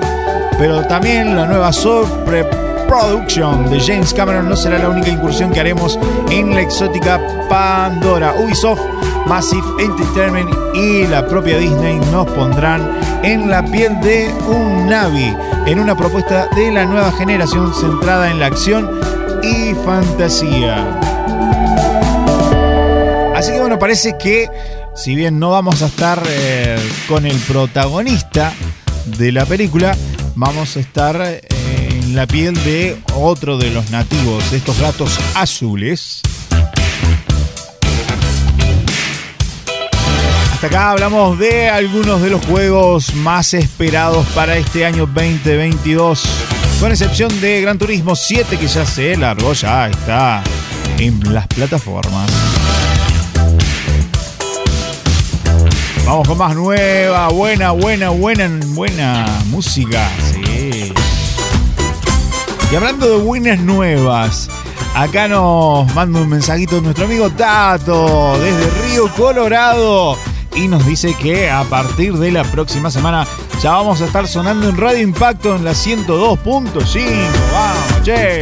Pero 0.57 0.85
también 0.87 1.35
la 1.35 1.45
nueva 1.45 1.73
Sobre 1.73 2.45
Production 2.87 3.69
de 3.69 3.79
James 3.79 4.13
Cameron 4.13 4.47
no 4.47 4.55
será 4.55 4.77
la 4.77 4.89
única 4.89 5.09
incursión 5.09 5.51
que 5.51 5.59
haremos 5.59 5.99
en 6.29 6.53
la 6.53 6.61
exótica 6.61 7.19
Pandora. 7.49 8.33
Ubisoft, 8.39 8.81
Massive 9.25 9.67
Entertainment 9.79 10.49
y 10.73 11.07
la 11.07 11.25
propia 11.25 11.57
Disney 11.57 11.99
nos 12.11 12.27
pondrán 12.27 12.99
en 13.23 13.49
la 13.49 13.63
piel 13.63 13.99
de 14.01 14.33
un 14.47 14.87
Navi 14.87 15.35
en 15.65 15.79
una 15.79 15.95
propuesta 15.95 16.47
de 16.55 16.71
la 16.71 16.85
nueva 16.85 17.11
generación 17.11 17.73
centrada 17.73 18.29
en 18.29 18.39
la 18.39 18.45
acción 18.45 18.99
y 19.41 19.73
fantasía. 19.83 20.85
Así 23.35 23.51
que 23.51 23.59
bueno, 23.59 23.77
parece 23.77 24.15
que 24.17 24.49
si 24.95 25.13
bien 25.13 25.39
no 25.39 25.51
vamos 25.51 25.81
a 25.81 25.87
estar 25.87 26.23
eh, 26.27 26.77
con 27.07 27.25
el 27.25 27.37
protagonista 27.39 28.53
de 29.17 29.31
la 29.31 29.45
película, 29.45 29.95
vamos 30.35 30.77
a 30.77 30.79
estar 30.79 31.21
eh, 31.21 31.41
en 31.89 32.15
la 32.15 32.25
piel 32.25 32.55
de 32.63 32.97
otro 33.13 33.57
de 33.57 33.71
los 33.71 33.91
nativos, 33.91 34.49
de 34.51 34.57
estos 34.57 34.79
gatos 34.79 35.19
azules. 35.35 36.21
Hasta 40.53 40.67
acá 40.67 40.91
hablamos 40.91 41.37
de 41.37 41.69
algunos 41.69 42.21
de 42.21 42.29
los 42.29 42.43
juegos 42.45 43.13
más 43.15 43.53
esperados 43.53 44.25
para 44.27 44.55
este 44.55 44.85
año 44.85 45.05
2022. 45.05 46.23
Con 46.79 46.91
excepción 46.91 47.41
de 47.41 47.61
Gran 47.61 47.77
Turismo 47.77 48.15
7 48.15 48.57
que 48.57 48.67
ya 48.67 48.85
se 48.85 49.17
largó, 49.17 49.53
ya 49.53 49.89
está 49.89 50.41
en 50.97 51.33
las 51.33 51.47
plataformas. 51.47 52.54
Vamos 56.05 56.27
con 56.27 56.37
más 56.37 56.55
nueva, 56.55 57.29
buena, 57.29 57.71
buena, 57.71 58.11
buena, 58.11 58.47
buena 58.67 59.25
música. 59.47 60.07
Sí. 60.19 60.93
Y 62.71 62.75
hablando 62.75 63.09
de 63.09 63.23
buenas 63.23 63.59
nuevas, 63.59 64.47
acá 64.93 65.27
nos 65.27 65.91
manda 65.95 66.21
un 66.21 66.29
mensajito 66.29 66.79
nuestro 66.79 67.05
amigo 67.05 67.31
Tato 67.31 68.37
desde 68.39 68.69
Río 68.83 69.11
Colorado 69.15 70.15
y 70.55 70.67
nos 70.67 70.85
dice 70.85 71.15
que 71.15 71.49
a 71.49 71.63
partir 71.63 72.13
de 72.13 72.31
la 72.31 72.43
próxima 72.43 72.91
semana 72.91 73.25
ya 73.59 73.71
vamos 73.71 73.99
a 74.01 74.05
estar 74.05 74.27
sonando 74.27 74.69
en 74.69 74.77
Radio 74.77 75.01
Impacto 75.01 75.55
en 75.55 75.65
la 75.65 75.71
102.5. 75.71 76.37
Vamos, 77.51 78.03
che. 78.03 78.41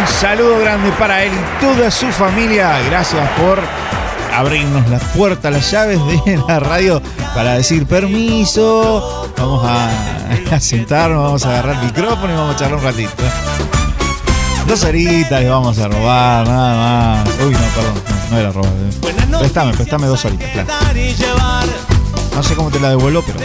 Un 0.00 0.06
saludo 0.06 0.58
grande 0.58 0.90
para 0.92 1.24
él 1.24 1.32
y 1.32 1.60
toda 1.64 1.90
su 1.90 2.06
familia. 2.08 2.78
Gracias 2.90 3.26
por 3.40 3.83
abrirnos 4.34 4.88
las 4.88 5.02
puertas, 5.04 5.52
las 5.52 5.70
llaves 5.70 5.98
de 6.24 6.36
la 6.48 6.60
radio 6.60 7.00
para 7.34 7.54
decir 7.54 7.86
permiso. 7.86 9.32
Vamos 9.36 9.64
a, 9.66 10.60
sentarnos, 10.60 11.22
vamos 11.22 11.46
a 11.46 11.50
agarrar 11.50 11.76
el 11.76 11.86
micrófono 11.86 12.32
y 12.32 12.36
vamos 12.36 12.54
a 12.54 12.58
charlar 12.58 12.78
un 12.78 12.84
ratito. 12.84 13.10
Dos 14.66 14.82
horitas 14.84 15.42
y 15.42 15.44
vamos 15.46 15.78
a 15.78 15.88
robar, 15.88 16.48
nada 16.48 17.24
más. 17.24 17.28
Uy, 17.40 17.52
no, 17.52 17.60
perdón, 17.60 17.94
no, 18.30 18.38
era 18.38 18.50
robar. 18.52 18.72
Préstame, 19.38 19.72
préstame 19.74 20.06
dos 20.06 20.24
horitas, 20.24 20.48
claro. 20.50 20.68
No 22.34 22.42
sé 22.42 22.54
cómo 22.54 22.70
te 22.70 22.80
la 22.80 22.90
devuelvo, 22.90 23.22
pero 23.26 23.38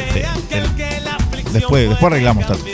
después, 1.51 1.89
después 1.89 2.11
arreglamos 2.11 2.47
tanto. 2.47 2.65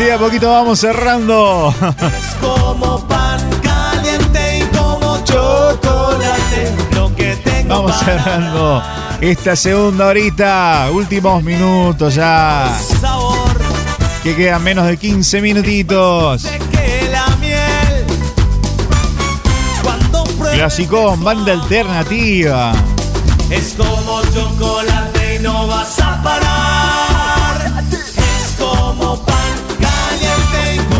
Así 0.00 0.06
de 0.06 0.14
a 0.14 0.18
poquito 0.18 0.50
vamos 0.50 0.80
cerrando. 0.80 1.74
Es 2.00 2.34
como 2.40 3.06
pan 3.06 3.38
caliente 3.62 4.60
y 4.60 4.62
como 4.74 5.22
chocolate. 5.24 6.74
Lo 6.94 7.14
que 7.14 7.36
tengo 7.36 7.68
Vamos 7.68 7.98
cerrando 7.98 8.82
esta 9.20 9.54
segunda 9.56 10.06
horita. 10.06 10.88
Últimos 10.90 11.42
minutos 11.42 12.14
ya. 12.14 12.74
Que 14.22 14.34
quedan 14.34 14.62
menos 14.62 14.86
de 14.86 14.96
15 14.96 15.42
minutitos. 15.42 16.46
Clasicón, 20.54 21.22
banda 21.22 21.52
alternativa. 21.52 22.72
Es 23.50 23.74
como 23.74 24.22
chocolate 24.32 25.36
y 25.36 25.38
no 25.40 25.66
vas 25.66 26.00
a 26.00 26.22
parar. 26.22 26.69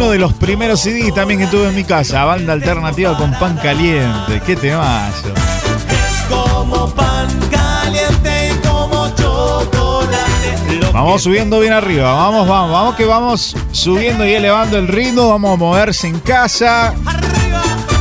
Uno 0.01 0.12
de 0.12 0.18
los 0.18 0.32
primeros 0.32 0.80
CD 0.80 1.12
también 1.12 1.40
que 1.40 1.46
tuve 1.46 1.68
en 1.68 1.74
mi 1.74 1.84
casa, 1.84 2.24
banda 2.24 2.55
alternativa 2.55 3.14
con 3.18 3.38
pan 3.38 3.59
caliente. 3.59 4.40
Qué 4.46 4.57
temazo. 4.57 5.28
es 5.28 6.22
como 6.26 6.88
pan 6.94 7.28
caliente 7.51 8.51
y 8.51 8.66
como 8.66 9.11
chocolate. 9.14 10.90
Vamos 10.90 11.22
subiendo 11.22 11.61
bien 11.61 11.74
arriba, 11.74 12.14
vamos, 12.14 12.48
vamos, 12.48 12.72
vamos 12.72 12.94
que 12.94 13.05
vamos 13.05 13.55
subiendo 13.72 14.24
y 14.24 14.32
elevando 14.32 14.78
el 14.78 14.88
ritmo, 14.88 15.28
vamos 15.28 15.53
a 15.53 15.57
moverse 15.57 16.07
en 16.09 16.18
casa, 16.20 16.94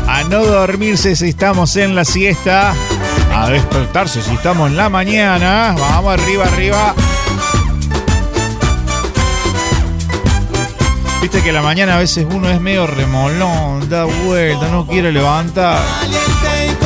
a 0.07 0.23
no 0.23 0.45
dormirse 0.45 1.17
si 1.17 1.27
estamos 1.27 1.75
en 1.75 1.95
la 1.95 2.05
siesta, 2.05 2.73
a 3.35 3.49
despertarse 3.49 4.21
si 4.21 4.35
estamos 4.35 4.69
en 4.69 4.77
la 4.77 4.87
mañana, 4.87 5.75
vamos 5.77 6.13
arriba, 6.13 6.45
arriba. 6.45 6.95
Viste 11.21 11.41
que 11.43 11.51
la 11.51 11.61
mañana 11.61 11.95
a 11.95 11.99
veces 11.99 12.25
uno 12.29 12.49
es 12.49 12.61
medio 12.61 12.87
remolón, 12.87 13.89
da 13.89 14.05
vuelta, 14.05 14.69
no 14.69 14.87
quiere 14.87 15.11
levantar. 15.11 15.79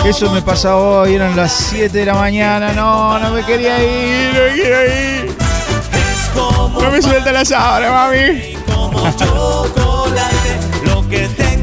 Eso 0.05 0.31
me 0.31 0.41
pasa 0.41 0.75
hoy, 0.75 1.13
eran 1.15 1.35
las 1.35 1.53
7 1.53 1.95
de 1.97 2.05
la 2.05 2.15
mañana, 2.15 2.73
no, 2.73 3.19
no 3.19 3.29
me 3.29 3.45
quería 3.45 3.77
ir, 3.83 4.33
no 4.33 4.39
me 4.39 4.55
quería 4.55 4.85
ir. 4.85 5.37
No 6.35 6.91
me 6.91 7.01
suelta 7.01 7.31
la 7.31 7.45
sábana, 7.45 7.91
mami. 7.91 8.57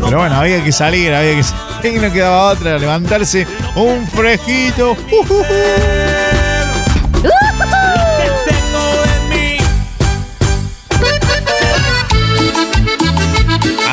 Pero 0.05 0.19
bueno, 0.19 0.37
había 0.37 0.63
que 0.65 0.73
salir, 0.73 1.13
había 1.13 1.37
que 1.37 1.43
salir. 1.43 1.61
Y 1.83 1.99
no 1.99 2.13
quedaba 2.13 2.53
otra, 2.53 2.79
levantarse 2.79 3.47
un 3.75 4.07
fresquito. 4.07 4.97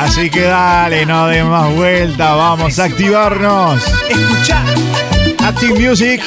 Así 0.08 0.30
que 0.30 0.42
dale, 0.42 1.06
no 1.06 1.28
de 1.28 1.44
más 1.44 1.72
vuelta, 1.74 2.34
vamos 2.34 2.78
a 2.78 2.84
activarnos. 2.84 3.84
Escucha. 4.08 4.64
Active 5.46 5.88
Music. 5.88 6.22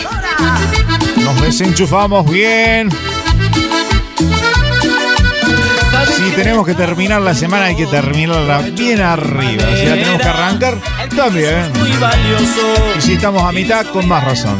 Nos 1.17 1.41
desenchufamos 1.41 2.29
bien. 2.29 2.89
Si 6.15 6.31
tenemos 6.35 6.65
que 6.65 6.75
terminar 6.75 7.21
la 7.21 7.33
semana, 7.33 7.65
hay 7.65 7.75
que 7.75 7.87
terminarla 7.87 8.59
bien 8.59 9.01
arriba. 9.01 9.63
Si 9.75 9.85
la 9.85 9.95
tenemos 9.95 10.21
que 10.21 10.27
arrancar, 10.27 10.77
también. 11.15 11.71
Y 12.97 13.01
si 13.01 13.13
estamos 13.13 13.43
a 13.43 13.51
mitad, 13.51 13.85
con 13.87 14.07
más 14.07 14.23
razón. 14.23 14.57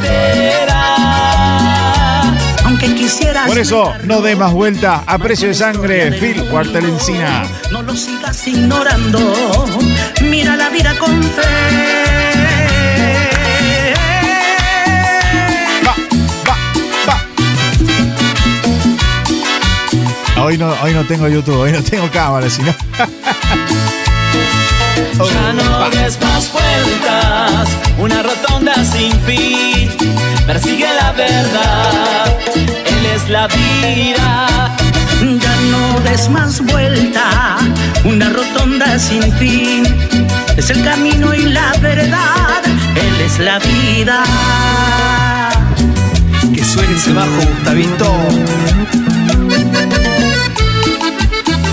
Quisieras 2.82 3.46
Por 3.46 3.58
eso, 3.58 3.92
no 4.04 4.20
dé 4.20 4.34
más 4.34 4.52
vuelta 4.52 5.04
a 5.06 5.18
precio 5.18 5.48
de 5.48 5.54
sangre, 5.54 6.12
Phil 6.18 6.44
Cuartelencina. 6.46 7.44
no 7.70 7.82
lo 7.82 7.94
sigas 7.94 8.46
ignorando. 8.46 9.18
Mira 10.22 10.56
la 10.56 10.68
vida 10.68 10.96
con 10.98 11.22
fe. 11.22 11.42
Hoy 20.42 20.58
no, 20.58 20.74
hoy 20.82 20.92
no 20.92 21.04
tengo 21.06 21.28
YouTube, 21.28 21.56
hoy 21.60 21.72
no 21.72 21.82
tengo 21.82 22.10
cámara, 22.10 22.50
sino. 22.50 22.74
Ya 25.14 25.52
no 25.52 25.90
des 25.90 26.20
más 26.20 26.50
vueltas, 26.52 27.68
una 27.98 28.22
rotonda 28.22 28.74
sin 28.84 29.12
fin. 29.20 30.01
Persigue 30.46 30.86
la 31.00 31.12
verdad, 31.12 32.36
Él 32.54 33.06
es 33.14 33.28
la 33.28 33.46
vida. 33.46 34.48
Ya 35.20 35.56
no 35.70 36.00
des 36.00 36.28
más 36.28 36.60
vuelta, 36.60 37.58
una 38.04 38.28
rotonda 38.28 38.98
sin 38.98 39.22
fin. 39.34 39.84
Es 40.56 40.70
el 40.70 40.82
camino 40.82 41.32
y 41.32 41.44
la 41.44 41.72
verdad, 41.80 42.60
Él 42.96 43.20
es 43.20 43.38
la 43.38 43.58
vida. 43.60 44.22
Que 46.54 46.64
suene 46.64 46.96
ese 46.96 47.12
bajo, 47.12 47.30
Gustavito. 47.48 48.12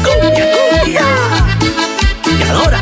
Cumbia, 0.06 0.46
cumbia. 0.84 1.08
Y 2.40 2.44
adora. 2.50 2.82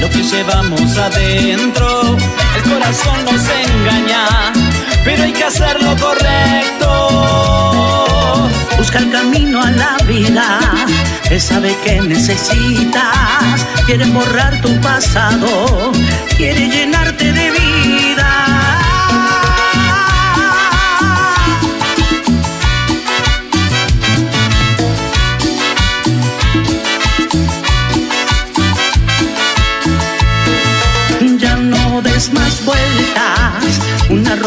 Lo 0.00 0.08
que 0.10 0.22
llevamos 0.22 0.96
adentro. 0.96 2.16
El 2.56 2.62
corazón 2.70 3.24
nos 3.24 3.42
engaña, 3.48 4.52
pero 5.04 5.24
hay 5.24 5.32
que 5.32 5.44
hacer 5.44 5.82
lo 5.82 5.96
correcto. 5.96 6.88
Busca 8.78 8.98
el 8.98 9.10
camino 9.10 9.60
a 9.62 9.70
la 9.72 9.96
vida, 10.06 10.60
él 11.30 11.40
sabe 11.40 11.76
que 11.84 12.00
necesitas. 12.00 13.66
Quiere 13.86 14.04
borrar 14.06 14.60
tu 14.60 14.80
pasado, 14.80 15.92
quiere 16.36 16.68
llenarte 16.68 17.32
de 17.32 17.50
vida. 17.50 17.59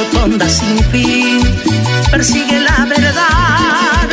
Rotonda 0.04 0.48
sin 0.50 0.78
fin. 0.92 1.40
Persigue 2.12 2.60
la 2.60 2.86
verdad, 2.86 4.10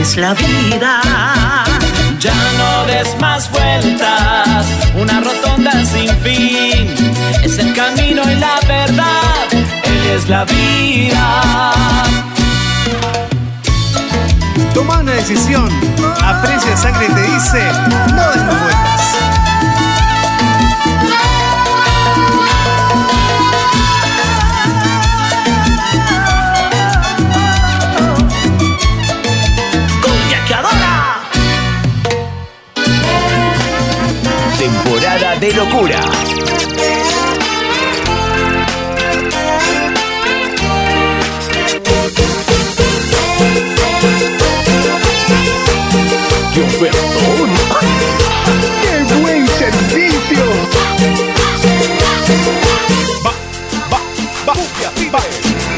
es 0.00 0.16
la 0.16 0.34
vida. 0.34 1.00
Ya 2.18 2.34
no 2.58 2.86
des 2.86 3.18
más 3.20 3.50
vueltas, 3.50 4.66
una 4.94 5.20
rotonda 5.20 5.72
sin 5.84 6.10
fin. 6.18 6.94
Es 7.42 7.58
el 7.58 7.72
camino 7.74 8.22
y 8.30 8.36
la 8.36 8.58
verdad, 8.68 9.48
Él 9.84 10.06
es 10.14 10.28
la 10.28 10.44
vida. 10.44 11.72
Toma 14.74 14.98
una 14.98 15.12
decisión. 15.12 15.68
Aprecia 16.24 16.76
sangre 16.76 17.08
te 17.08 17.22
dice, 17.22 17.62
no 18.14 18.30
des 18.30 18.42
más 18.44 18.60
vueltas. 18.62 18.91
De 35.42 35.52
locura. 35.54 36.00
¡Qué! 46.54 46.90
¡Qué 48.82 49.14
buen 49.20 49.48
servicio! 49.48 50.44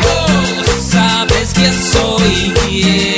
Vos 0.02 0.76
sabes 0.90 1.52
quién 1.54 1.72
soy, 1.72 3.13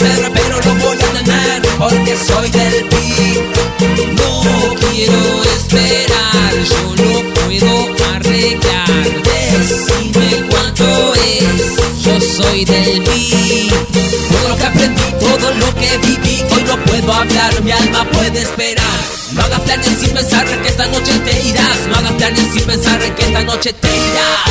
pero 0.00 0.60
lo 0.60 0.74
voy 0.76 0.96
a 0.96 1.12
tener 1.12 1.62
porque 1.78 2.16
soy 2.16 2.50
del 2.50 2.84
beat. 2.88 3.38
No 4.16 4.74
quiero 4.76 5.42
esperar, 5.56 6.52
yo 6.70 6.94
lo 6.96 7.34
puedo 7.34 7.72
arreglar. 8.14 8.86
Decime 9.22 10.48
cuánto 10.50 11.14
es, 11.14 12.02
yo 12.02 12.20
soy 12.20 12.64
del 12.64 13.00
beat. 13.00 13.74
Todo 14.30 14.48
lo 14.48 14.56
que 14.56 14.66
aprendí, 14.66 15.02
todo 15.20 15.54
lo 15.54 15.74
que 15.74 15.98
viví, 15.98 16.44
hoy 16.50 16.62
no 16.64 16.76
puedo 16.84 17.12
hablar, 17.12 17.62
mi 17.62 17.72
alma 17.72 18.04
puede 18.10 18.40
esperar. 18.40 18.84
No 19.32 19.42
hagas 19.42 19.60
planes 19.60 19.98
sin 20.00 20.10
pensar 20.10 20.46
que 20.46 20.68
esta 20.68 20.86
noche 20.86 21.12
te 21.24 21.46
irás. 21.46 21.78
No 21.88 21.96
hagas 21.96 22.12
planes 22.12 22.46
sin 22.52 22.64
pensar 22.64 22.98
que 23.14 23.22
esta 23.22 23.42
noche 23.44 23.72
te 23.74 23.88
irás. 23.88 24.50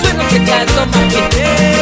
Suena 0.00 0.28
que 0.28 0.42
canto 0.44 0.86
maquetero. 0.86 1.73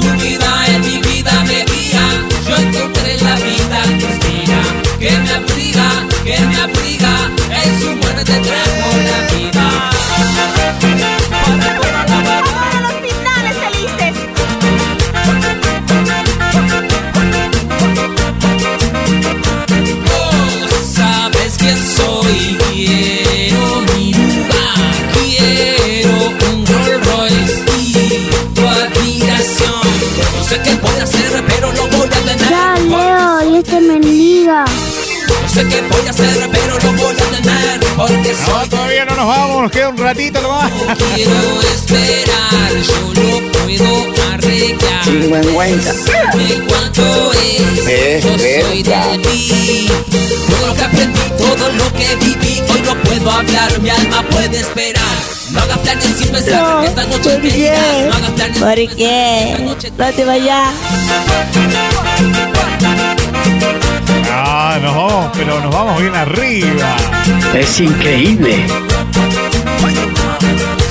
Vida. 0.00 0.31
Sé 35.52 35.66
qué 35.68 35.80
voy 35.82 36.06
a 36.06 36.10
hacer, 36.10 36.48
pero 36.50 36.78
lo 36.78 36.92
voy 37.02 37.14
a 37.14 37.42
tener 37.42 37.80
porque 37.96 38.32
No, 38.32 38.60
soy. 38.60 38.68
todavía 38.68 39.04
no 39.04 39.14
nos 39.16 39.26
vamos, 39.26 39.62
nos 39.62 39.70
queda 39.70 39.88
un 39.90 39.98
ratito 39.98 40.40
nomás. 40.40 40.70
Quiero 41.14 41.60
esperar, 41.60 42.72
yo 42.86 43.12
lo 43.14 43.52
puedo 43.52 44.32
arreglar. 44.32 45.04
Dime 45.04 45.40
cuánto 46.68 47.32
es, 47.32 47.86
Es 47.86 48.24
yo 48.24 48.30
soy 48.38 48.82
del 48.82 49.20
beat. 49.20 49.92
Todo 50.48 50.66
lo 50.66 50.74
que 50.74 50.84
aprendí, 50.84 51.20
todo 51.38 51.72
lo 51.72 51.92
que 51.92 52.16
viví, 52.16 52.62
hoy 52.72 52.80
no 52.82 52.94
puedo 53.02 53.30
hablar, 53.30 53.80
mi 53.80 53.90
alma 53.90 54.24
puede 54.30 54.60
esperar. 54.60 55.02
No 55.50 55.60
hagas 55.60 55.78
planes 55.78 56.04
sin 56.16 56.28
pensar 56.28 56.80
que 56.80 56.86
esta 56.86 57.04
noche 57.04 57.36
te 57.36 57.58
irás. 57.58 58.06
No 58.06 58.14
hagas 58.14 58.30
planes 58.30 58.58
¿Por 58.58 58.96
qué? 58.96 59.56
No 59.98 60.12
te 60.12 60.24
vayas. 60.24 60.68
Ah, 64.34 64.78
nos 64.80 64.94
vamos, 64.94 65.30
pero 65.36 65.60
nos 65.60 65.70
vamos 65.74 66.00
bien 66.00 66.14
arriba. 66.14 66.96
Es 67.54 67.80
increíble. 67.80 68.66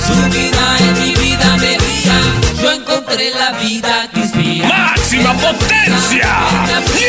Su 0.06 0.14
vida 0.30 0.78
en 0.78 1.00
mi 1.00 1.14
vida 1.16 1.56
me 1.56 1.76
guía. 1.76 2.20
Yo 2.62 2.70
encontré 2.70 3.30
la 3.30 3.52
vida 3.58 4.08
que 4.14 4.20
inspira. 4.20 4.68
¡Máxima 4.68 5.32
potencia! 5.34 6.28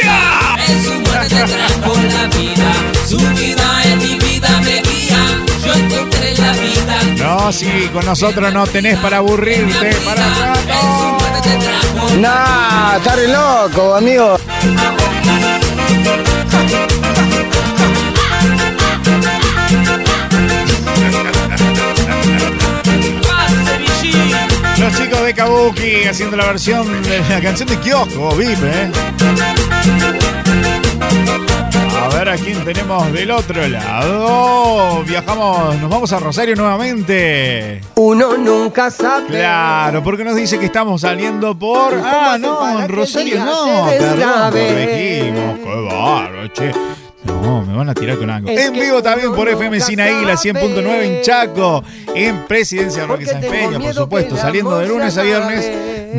¡Ya! 0.03 0.55
En 0.67 0.83
su 0.83 0.93
muerte 1.01 1.35
trajo 1.35 1.95
la 1.95 2.27
vida. 2.35 2.71
Su 3.07 3.17
vida 3.17 3.83
en 3.85 3.97
mi 3.99 4.15
vida 4.15 4.49
me 4.61 4.81
guía. 4.81 5.19
Yo 5.63 5.73
encontré 5.73 6.33
la 6.35 6.51
vida 6.53 6.99
que 7.15 7.23
No, 7.23 7.51
si 7.51 7.89
con 7.93 8.05
nosotros 8.05 8.51
no 8.51 8.65
tenés 8.65 8.97
para 8.97 9.17
aburrirte, 9.17 9.93
para 10.03 10.27
rato. 10.29 11.17
Nah, 12.19 12.97
estás 12.97 13.15
re 13.15 13.27
loco, 13.27 13.95
amigo. 13.95 14.39
De 25.33 25.41
Kabuki 25.41 26.03
haciendo 26.05 26.37
la 26.37 26.45
versión 26.45 27.01
de 27.03 27.19
la 27.29 27.41
canción 27.41 27.69
de 27.69 27.77
Kiosco, 27.77 28.35
VIP, 28.35 28.63
¿eh? 28.63 28.91
A 32.01 32.07
ver 32.15 32.29
a 32.29 32.35
quién 32.35 32.63
tenemos 32.63 33.11
del 33.11 33.31
otro 33.31 33.67
lado. 33.67 35.03
Viajamos, 35.03 35.77
nos 35.77 35.89
vamos 35.89 36.11
a 36.13 36.19
Rosario 36.19 36.55
nuevamente. 36.55 37.81
Uno 37.95 38.37
nunca 38.37 38.91
sabe. 38.91 39.27
Claro, 39.27 40.03
porque 40.03 40.23
nos 40.23 40.35
dice 40.35 40.59
que 40.59 40.65
estamos 40.65 41.01
saliendo 41.01 41.57
por. 41.57 41.93
Ah, 42.03 42.37
no, 42.39 42.79
en 42.79 42.89
Rosario 42.89 43.43
no, 43.43 43.85
perdón, 43.87 44.51
corregimos. 44.51 45.59
Qué 45.59 45.87
bárbaro, 45.89 46.47
che. 46.49 46.71
No, 47.25 47.61
me 47.61 47.75
van 47.75 47.89
a 47.89 47.93
tirar 47.93 48.17
con 48.17 48.29
algo. 48.29 48.49
Es 48.49 48.65
En 48.65 48.73
vivo 48.73 49.01
también 49.01 49.33
por 49.33 49.47
FM 49.47 49.79
Sinaí, 49.79 50.25
la 50.25 50.33
100.9 50.33 51.01
en 51.03 51.21
Chaco. 51.21 51.83
En 52.15 52.45
Presidencia 52.45 53.05
Roque 53.05 53.25
tengo 53.25 53.49
Peña, 53.49 53.79
por 53.79 53.93
supuesto. 53.93 54.35
Saliendo 54.37 54.77
de 54.77 54.87
lunes 54.87 55.17
a 55.17 55.23
viernes 55.23 55.65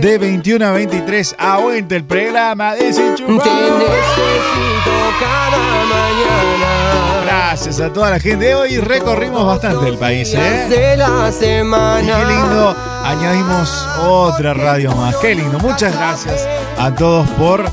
de 0.01 0.19
21 0.19 0.67
a 0.67 0.71
23. 0.73 1.37
Aguante 1.39 1.97
el 1.97 2.05
programa 2.05 2.75
Desenchufado. 2.75 3.43
Te 3.43 3.51
necesito 3.51 4.93
cada 5.21 5.85
mañana. 5.85 7.25
Gracias 7.25 7.81
a 7.81 7.93
toda 7.93 8.11
la 8.11 8.19
gente. 8.21 8.55
Hoy 8.55 8.79
recorrimos 8.79 9.47
bastante 9.47 9.89
el 9.89 9.97
país, 9.99 10.33
¿eh? 10.35 10.67
De 10.69 10.97
la 10.97 11.29
Y 11.29 11.33
semana. 11.33 12.01
qué 12.19 12.25
lindo, 12.33 12.77
añadimos 13.05 13.87
otra 14.03 14.55
radio 14.55 14.93
más. 14.97 15.15
Qué 15.17 15.35
lindo, 15.35 15.59
muchas 15.61 15.95
gracias 15.95 16.49
a 16.79 16.93
todos 16.95 17.29
por 17.31 17.65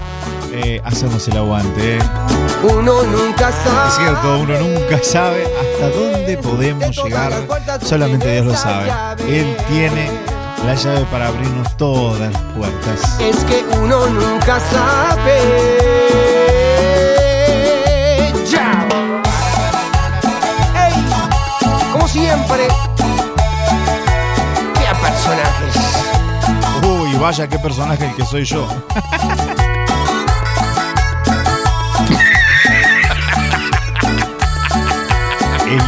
eh, 0.54 0.82
hacernos 0.84 1.28
el 1.28 1.38
aguante. 1.38 1.98
Uno 2.64 3.04
nunca 3.04 3.50
Es 3.50 3.56
sabe. 3.56 3.92
cierto, 3.98 4.40
uno 4.40 4.60
nunca 4.60 5.00
sabe 5.04 5.46
hasta 5.46 5.90
dónde 5.98 6.38
podemos 6.38 6.96
llegar. 7.04 7.34
Solamente 7.84 8.32
Dios 8.34 8.46
lo 8.46 8.56
sabe. 8.56 8.92
Él 9.28 9.58
tiene 9.68 10.10
la 10.66 10.76
llave 10.76 11.06
para 11.12 11.28
abrirnos 11.28 11.76
todas 11.78 12.32
las 12.32 12.42
puertas. 12.56 13.20
Es 13.20 13.38
que 13.46 13.64
uno 13.78 14.06
nunca 14.08 14.60
sabe. 14.60 15.40
Ya. 18.48 18.88
Ey, 20.88 20.94
como 21.92 22.08
siempre. 22.08 22.68
Qué 24.76 24.96
personajes. 25.02 25.76
Uy, 26.88 27.16
vaya 27.18 27.48
qué 27.48 27.58
personaje 27.58 28.06
el 28.06 28.16
que 28.16 28.26
soy 28.26 28.46
yo. 28.46 28.68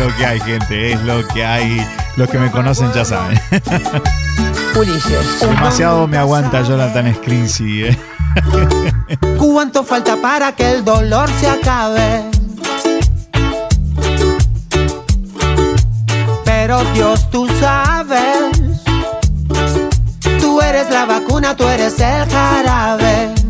lo 0.04 0.16
que 0.18 0.26
hay, 0.26 0.40
gente, 0.42 0.92
es 0.92 1.02
lo 1.02 1.26
que 1.28 1.46
hay. 1.46 1.88
Los 2.18 2.30
que 2.30 2.38
me 2.38 2.52
conocen 2.52 2.92
ya 2.94 3.06
saben. 3.06 3.40
Ulises. 4.76 5.40
Demasiado 5.40 6.08
me 6.08 6.18
aguanta 6.18 6.62
Jonathan 6.62 7.14
Scrincy, 7.16 7.86
¿eh? 7.86 8.00
¿Cuánto 9.38 9.84
falta 9.84 10.18
para 10.18 10.54
que 10.54 10.72
el 10.72 10.84
dolor 10.84 11.30
se 11.40 11.48
acabe? 11.48 12.24
Pero 16.44 16.84
Dios, 16.94 17.30
tú 17.30 17.48
sabes. 17.60 18.82
Tú 20.42 20.60
eres 20.62 20.90
la 20.90 21.06
vacuna, 21.06 21.56
tú 21.56 21.68
eres 21.68 22.00
el 22.00 22.30
jarabe. 22.30 23.43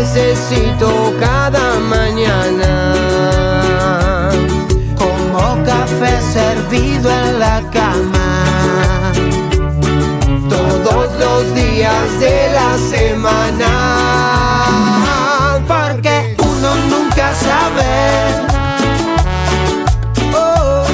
Necesito 0.00 1.14
cada 1.20 1.78
mañana. 1.78 2.72
Como 4.96 5.62
café 5.64 6.12
servido 6.32 7.10
en 7.10 7.38
la 7.38 7.60
cama 7.70 9.12
todos 10.48 11.06
los 11.22 11.54
días 11.54 12.18
de 12.18 12.50
la 12.58 12.78
semana. 12.94 13.70
Porque 15.68 16.34
uno 16.38 16.70
nunca 16.92 17.34
sabe. 17.46 17.90
Oh, 20.34 20.84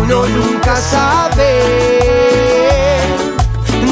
uno 0.00 0.26
nunca 0.26 0.74
sabe. 0.76 1.50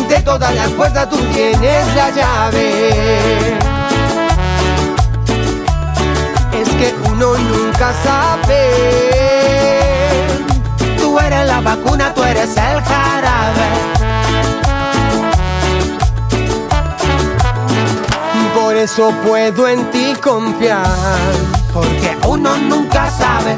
De 0.08 0.18
todas 0.22 0.54
las 0.54 0.70
puertas 0.70 1.10
tú 1.10 1.18
tienes 1.34 1.94
la 1.94 2.08
llave. 2.10 3.77
Uno 7.18 7.36
nunca 7.36 7.92
sabe. 8.04 8.60
Tú 10.98 11.18
eres 11.18 11.46
la 11.48 11.60
vacuna, 11.60 12.14
tú 12.14 12.22
eres 12.22 12.50
el 12.50 12.80
jarabe. 12.82 13.68
Por 18.54 18.76
eso 18.76 19.12
puedo 19.26 19.66
en 19.66 19.90
ti 19.90 20.14
confiar. 20.22 20.86
Porque 21.74 22.16
uno 22.28 22.56
nunca 22.56 23.10
sabe. 23.10 23.56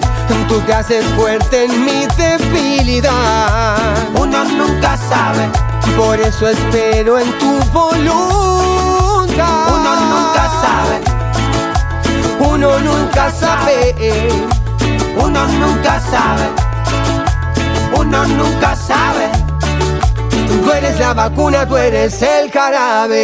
Tú 0.49 0.59
te 0.61 0.73
haces 0.73 1.05
fuerte 1.15 1.65
en 1.65 1.85
mi 1.85 2.07
debilidad. 2.17 3.77
Uno 4.15 4.45
nunca 4.45 4.97
sabe. 4.97 5.51
Por 5.99 6.19
eso 6.19 6.49
espero 6.49 7.19
en 7.19 7.39
tu 7.39 7.61
voluntad. 7.73 9.29
Uno 9.69 9.97
nunca 10.01 10.49
sabe. 10.63 11.10
Uno 12.61 12.79
nunca 12.81 13.31
sabe. 13.31 13.95
Uno 15.17 15.47
nunca 15.47 15.99
sabe. 15.99 16.43
Uno 17.97 18.27
nunca 18.27 18.77
sabe. 18.77 19.31
Tú 20.47 20.71
eres 20.71 21.01
la 21.01 21.15
vacuna, 21.15 21.67
tú 21.67 21.79
eres 21.79 22.21
el 22.21 22.51
jarabe. 22.51 23.17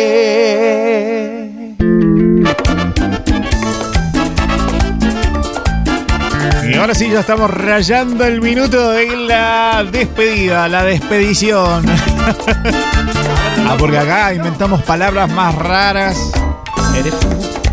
Y 6.66 6.74
ahora 6.74 6.94
sí, 6.94 7.10
ya 7.10 7.20
estamos 7.20 7.50
rayando 7.50 8.24
el 8.24 8.40
minuto 8.40 8.92
de 8.92 9.16
la 9.18 9.84
despedida, 9.84 10.66
la 10.66 10.82
despedición. 10.82 11.84
ah, 13.68 13.76
porque 13.78 13.98
acá 13.98 14.32
inventamos 14.32 14.82
palabras 14.82 15.28
más 15.28 15.54
raras. 15.54 16.16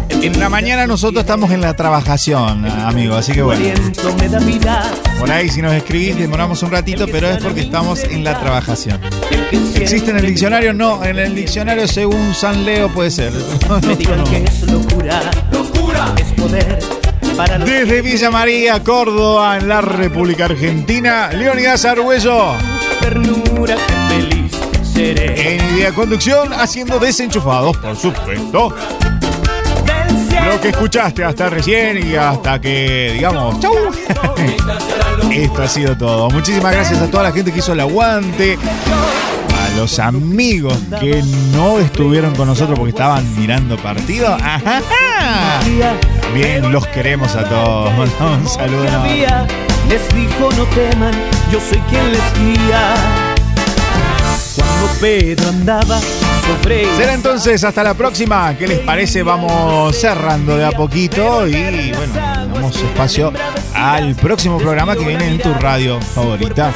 En 0.09 0.39
la 0.39 0.49
mañana 0.49 0.87
nosotros 0.87 1.21
estamos 1.21 1.51
en 1.51 1.61
la 1.61 1.75
trabajación, 1.75 2.65
amigo, 2.65 3.15
así 3.15 3.33
que 3.33 3.41
bueno. 3.41 3.63
Por 5.19 5.31
ahí 5.31 5.49
si 5.49 5.61
nos 5.61 5.73
escribís 5.73 6.17
demoramos 6.17 6.63
un 6.63 6.71
ratito, 6.71 7.07
pero 7.07 7.29
es 7.29 7.43
porque 7.43 7.61
estamos 7.61 8.03
en 8.03 8.23
la 8.23 8.39
trabajación. 8.39 8.99
¿Existe 9.75 10.11
en 10.11 10.17
el 10.17 10.25
diccionario? 10.25 10.73
No, 10.73 11.03
en 11.03 11.19
el 11.19 11.35
diccionario 11.35 11.87
según 11.87 12.33
San 12.33 12.65
Leo 12.65 12.89
puede 12.89 13.11
ser. 13.11 13.33
Me 13.87 13.95
digan 13.95 14.23
que 14.23 14.43
es 14.43 14.61
locura, 14.63 15.21
locura 15.51 16.13
es 16.17 16.41
poder 16.41 16.79
para 17.35 17.57
los 17.57 17.69
Desde 17.69 18.01
Villa 18.01 18.29
María, 18.29 18.83
Córdoba, 18.83 19.57
en 19.57 19.67
la 19.67 19.81
República 19.81 20.45
Argentina, 20.45 21.29
Leonidas 21.31 21.85
seré. 24.93 25.55
En 25.55 25.75
idea 25.75 25.91
conducción, 25.91 26.53
haciendo 26.53 26.99
desenchufados, 26.99 27.75
por 27.77 27.95
supuesto. 27.95 28.75
Lo 30.49 30.59
que 30.59 30.69
escuchaste 30.69 31.23
hasta 31.23 31.49
recién 31.49 32.07
y 32.07 32.15
hasta 32.15 32.59
que, 32.59 33.11
digamos, 33.13 33.59
chau. 33.59 33.73
Esto 35.31 35.63
ha 35.63 35.67
sido 35.67 35.97
todo. 35.97 36.29
Muchísimas 36.29 36.71
gracias 36.71 37.01
a 37.01 37.09
toda 37.09 37.23
la 37.23 37.31
gente 37.31 37.51
que 37.51 37.59
hizo 37.59 37.73
el 37.73 37.79
aguante. 37.79 38.57
A 38.57 39.77
los 39.77 39.99
amigos 39.99 40.77
que 40.99 41.23
no 41.51 41.79
estuvieron 41.79 42.35
con 42.35 42.47
nosotros 42.47 42.77
porque 42.77 42.91
estaban 42.91 43.23
mirando 43.39 43.77
partido. 43.77 44.37
Bien, 46.33 46.71
los 46.71 46.85
queremos 46.87 47.35
a 47.35 47.47
todos. 47.47 47.91
Un 48.19 48.47
saludo. 48.47 48.83
les 49.89 50.15
dijo 50.15 50.49
no 50.57 50.65
teman, 50.65 51.13
yo 51.51 51.59
soy 51.59 51.79
quien 51.89 52.11
les 52.11 52.57
guía. 52.57 52.93
Cuando 54.55 54.99
Pedro 54.99 55.49
andaba 55.49 55.99
Será 56.97 57.13
entonces 57.13 57.63
hasta 57.63 57.83
la 57.83 57.93
próxima. 57.93 58.55
¿Qué 58.57 58.67
les 58.67 58.79
parece? 58.79 59.23
Vamos 59.23 59.95
cerrando 59.95 60.57
de 60.57 60.65
a 60.65 60.71
poquito 60.71 61.47
y 61.47 61.91
bueno, 61.91 62.13
damos 62.13 62.75
espacio 62.75 63.31
al 63.73 64.15
próximo 64.15 64.57
programa 64.57 64.95
que 64.95 65.05
viene 65.05 65.27
en 65.27 65.39
tu 65.39 65.53
radio 65.53 65.99
favorita. 66.01 66.71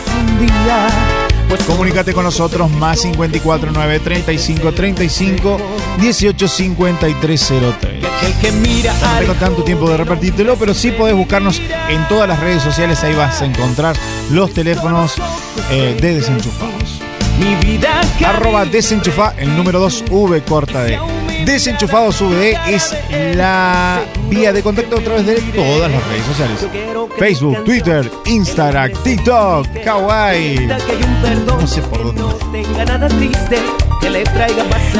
Comunícate 1.65 2.13
con 2.13 2.23
nosotros 2.23 2.69
más 2.71 3.01
54 3.01 3.71
9 3.73 3.99
35 3.99 4.71
35 4.73 5.57
18 5.99 6.47
53 6.47 7.53
03. 7.79 8.03
el 8.23 8.33
que 8.41 8.51
mira 8.51 8.93
No 8.93 9.19
tengo 9.19 9.33
tanto 9.33 9.63
tiempo 9.63 9.89
de 9.89 9.97
repartírtelo, 9.97 10.55
pero 10.57 10.73
sí 10.73 10.91
podés 10.91 11.15
buscarnos 11.15 11.61
en 11.89 12.07
todas 12.07 12.27
las 12.27 12.39
redes 12.39 12.63
sociales. 12.63 13.03
Ahí 13.03 13.15
vas 13.15 13.41
a 13.41 13.45
encontrar 13.45 13.95
los 14.31 14.53
teléfonos 14.53 15.15
eh, 15.71 15.97
de 15.99 16.15
Desenchufados. 16.15 16.96
Arroba 18.25 18.65
desenchufa, 18.65 19.33
el 19.37 19.55
número 19.55 19.79
2 19.79 20.05
V 20.09 20.41
corta 20.41 20.83
de 20.83 20.99
Desenchufados 21.45 22.21
VD 22.21 22.57
es 22.67 22.95
la 23.35 24.01
vía 24.27 24.51
de 24.51 24.61
contacto 24.63 24.97
a 24.97 25.01
través 25.01 25.25
de 25.25 25.35
todas 25.53 25.91
las 25.91 26.05
redes 26.07 26.25
sociales. 26.25 26.67
Facebook, 27.17 27.63
Twitter, 27.63 28.11
Instagram, 28.25 28.91
TikTok, 29.03 29.67
Kawaii. 29.83 30.67
No 31.45 31.67
sé 31.67 31.81
por 31.83 32.03
dónde. 32.03 32.21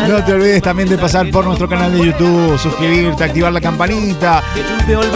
no 0.08 0.24
te 0.24 0.34
olvides 0.34 0.62
también 0.62 0.90
de 0.90 0.98
pasar 0.98 1.30
por 1.32 1.46
nuestro 1.46 1.68
canal 1.68 1.92
de 1.92 2.06
YouTube, 2.06 2.58
suscribirte, 2.58 3.24
activar 3.24 3.52
la 3.52 3.62
campanita, 3.62 4.44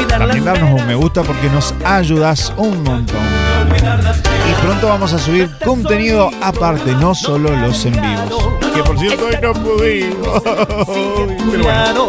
también 0.09 0.43
darnos 0.43 0.82
un 0.82 0.88
me 0.88 0.95
gusta 0.95 1.24
porque 1.24 1.49
nos 1.49 1.74
ayudas 1.84 2.53
un 2.57 2.84
montón. 2.84 3.40
Y 3.82 4.53
pronto 4.61 4.88
vamos 4.88 5.11
a 5.13 5.19
subir 5.19 5.49
contenido 5.65 6.29
aparte, 6.41 6.93
no 6.93 7.15
solo 7.15 7.55
los 7.55 7.84
en 7.86 7.93
vivos. 7.93 8.43
Que 8.75 8.84
por 8.84 8.99
cierto 8.99 9.25
hoy 9.25 9.38
no 9.41 9.53
pudimos. 9.53 10.43
Pero 11.51 11.63
bueno, 11.63 12.07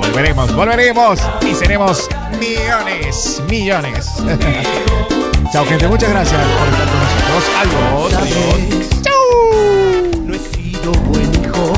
volveremos, 0.00 0.54
volveremos 0.54 1.20
y 1.42 1.54
seremos 1.54 2.08
millones, 2.40 3.42
millones. 3.48 4.12
Chao 5.52 5.64
gente, 5.64 5.86
muchas 5.86 6.10
gracias 6.10 6.40
por 6.58 6.68
estar 6.68 6.88
con 6.88 6.98
nosotros. 7.00 7.44
Adiós. 7.60 9.02
Chau. 9.02 10.22
No 10.24 10.34
he 10.34 10.38
sido 10.38 10.92
buen 10.92 11.32
hijo, 11.44 11.72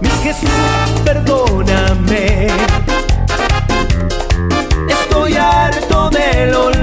mi 0.00 0.08
Jesús, 0.22 0.50
perdóname. 1.02 2.48
Estoy 4.88 5.34
harto 5.36 6.10
del 6.10 6.54
olvido, 6.54 6.75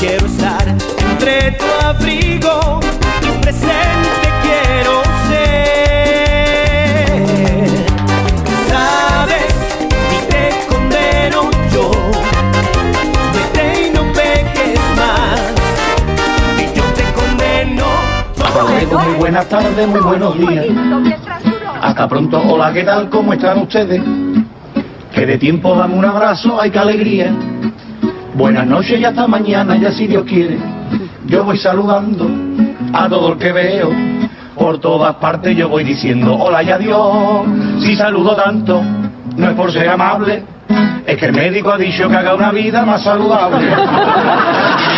quiero 0.00 0.26
estar 0.26 0.66
entre 0.66 1.52
tu 1.52 1.66
abrigo 1.84 2.80
y 3.22 3.26
presente 3.42 4.28
quiero 4.42 5.02
ser. 5.28 6.00
Sabes, 8.70 9.54
y 10.10 10.18
te 10.30 10.44
condeno 10.70 11.50
yo, 11.70 11.90
vete 13.34 13.64
y 13.86 13.90
no 13.90 14.02
peques 14.14 14.80
más, 14.96 15.40
y 16.56 16.64
yo 16.74 16.84
te 16.94 17.04
condeno. 17.12 17.84
Saludos, 18.36 19.04
muy 19.06 19.16
buenas 19.18 19.46
tardes, 19.50 19.86
muy 19.86 20.00
buenos 20.00 20.38
días. 20.38 20.66
Hasta 21.82 22.08
pronto, 22.08 22.40
hola, 22.40 22.72
¿qué 22.72 22.84
tal? 22.84 23.10
¿Cómo 23.10 23.34
están 23.34 23.58
ustedes? 23.58 24.00
Que 25.12 25.26
de 25.26 25.36
tiempo 25.36 25.74
dame 25.74 25.94
un 25.94 26.06
abrazo, 26.06 26.58
ay, 26.58 26.70
qué 26.70 26.78
alegría. 26.78 27.34
Buenas 28.34 28.66
noches 28.66 28.98
y 28.98 29.04
hasta 29.04 29.26
mañana, 29.26 29.76
ya 29.76 29.90
si 29.92 30.06
Dios 30.06 30.24
quiere. 30.24 30.58
Yo 31.26 31.44
voy 31.44 31.58
saludando 31.58 32.28
a 32.92 33.08
todo 33.08 33.32
el 33.32 33.38
que 33.38 33.52
veo. 33.52 33.90
Por 34.54 34.78
todas 34.78 35.16
partes 35.16 35.56
yo 35.56 35.68
voy 35.68 35.84
diciendo 35.84 36.34
hola 36.34 36.62
y 36.62 36.70
adiós. 36.70 37.46
Si 37.80 37.96
saludo 37.96 38.36
tanto, 38.36 38.82
no 39.36 39.50
es 39.50 39.54
por 39.54 39.72
ser 39.72 39.88
amable, 39.88 40.44
es 41.06 41.16
que 41.16 41.26
el 41.26 41.32
médico 41.32 41.72
ha 41.72 41.78
dicho 41.78 42.08
que 42.08 42.16
haga 42.16 42.34
una 42.34 42.52
vida 42.52 42.84
más 42.84 43.02
saludable. 43.02 43.68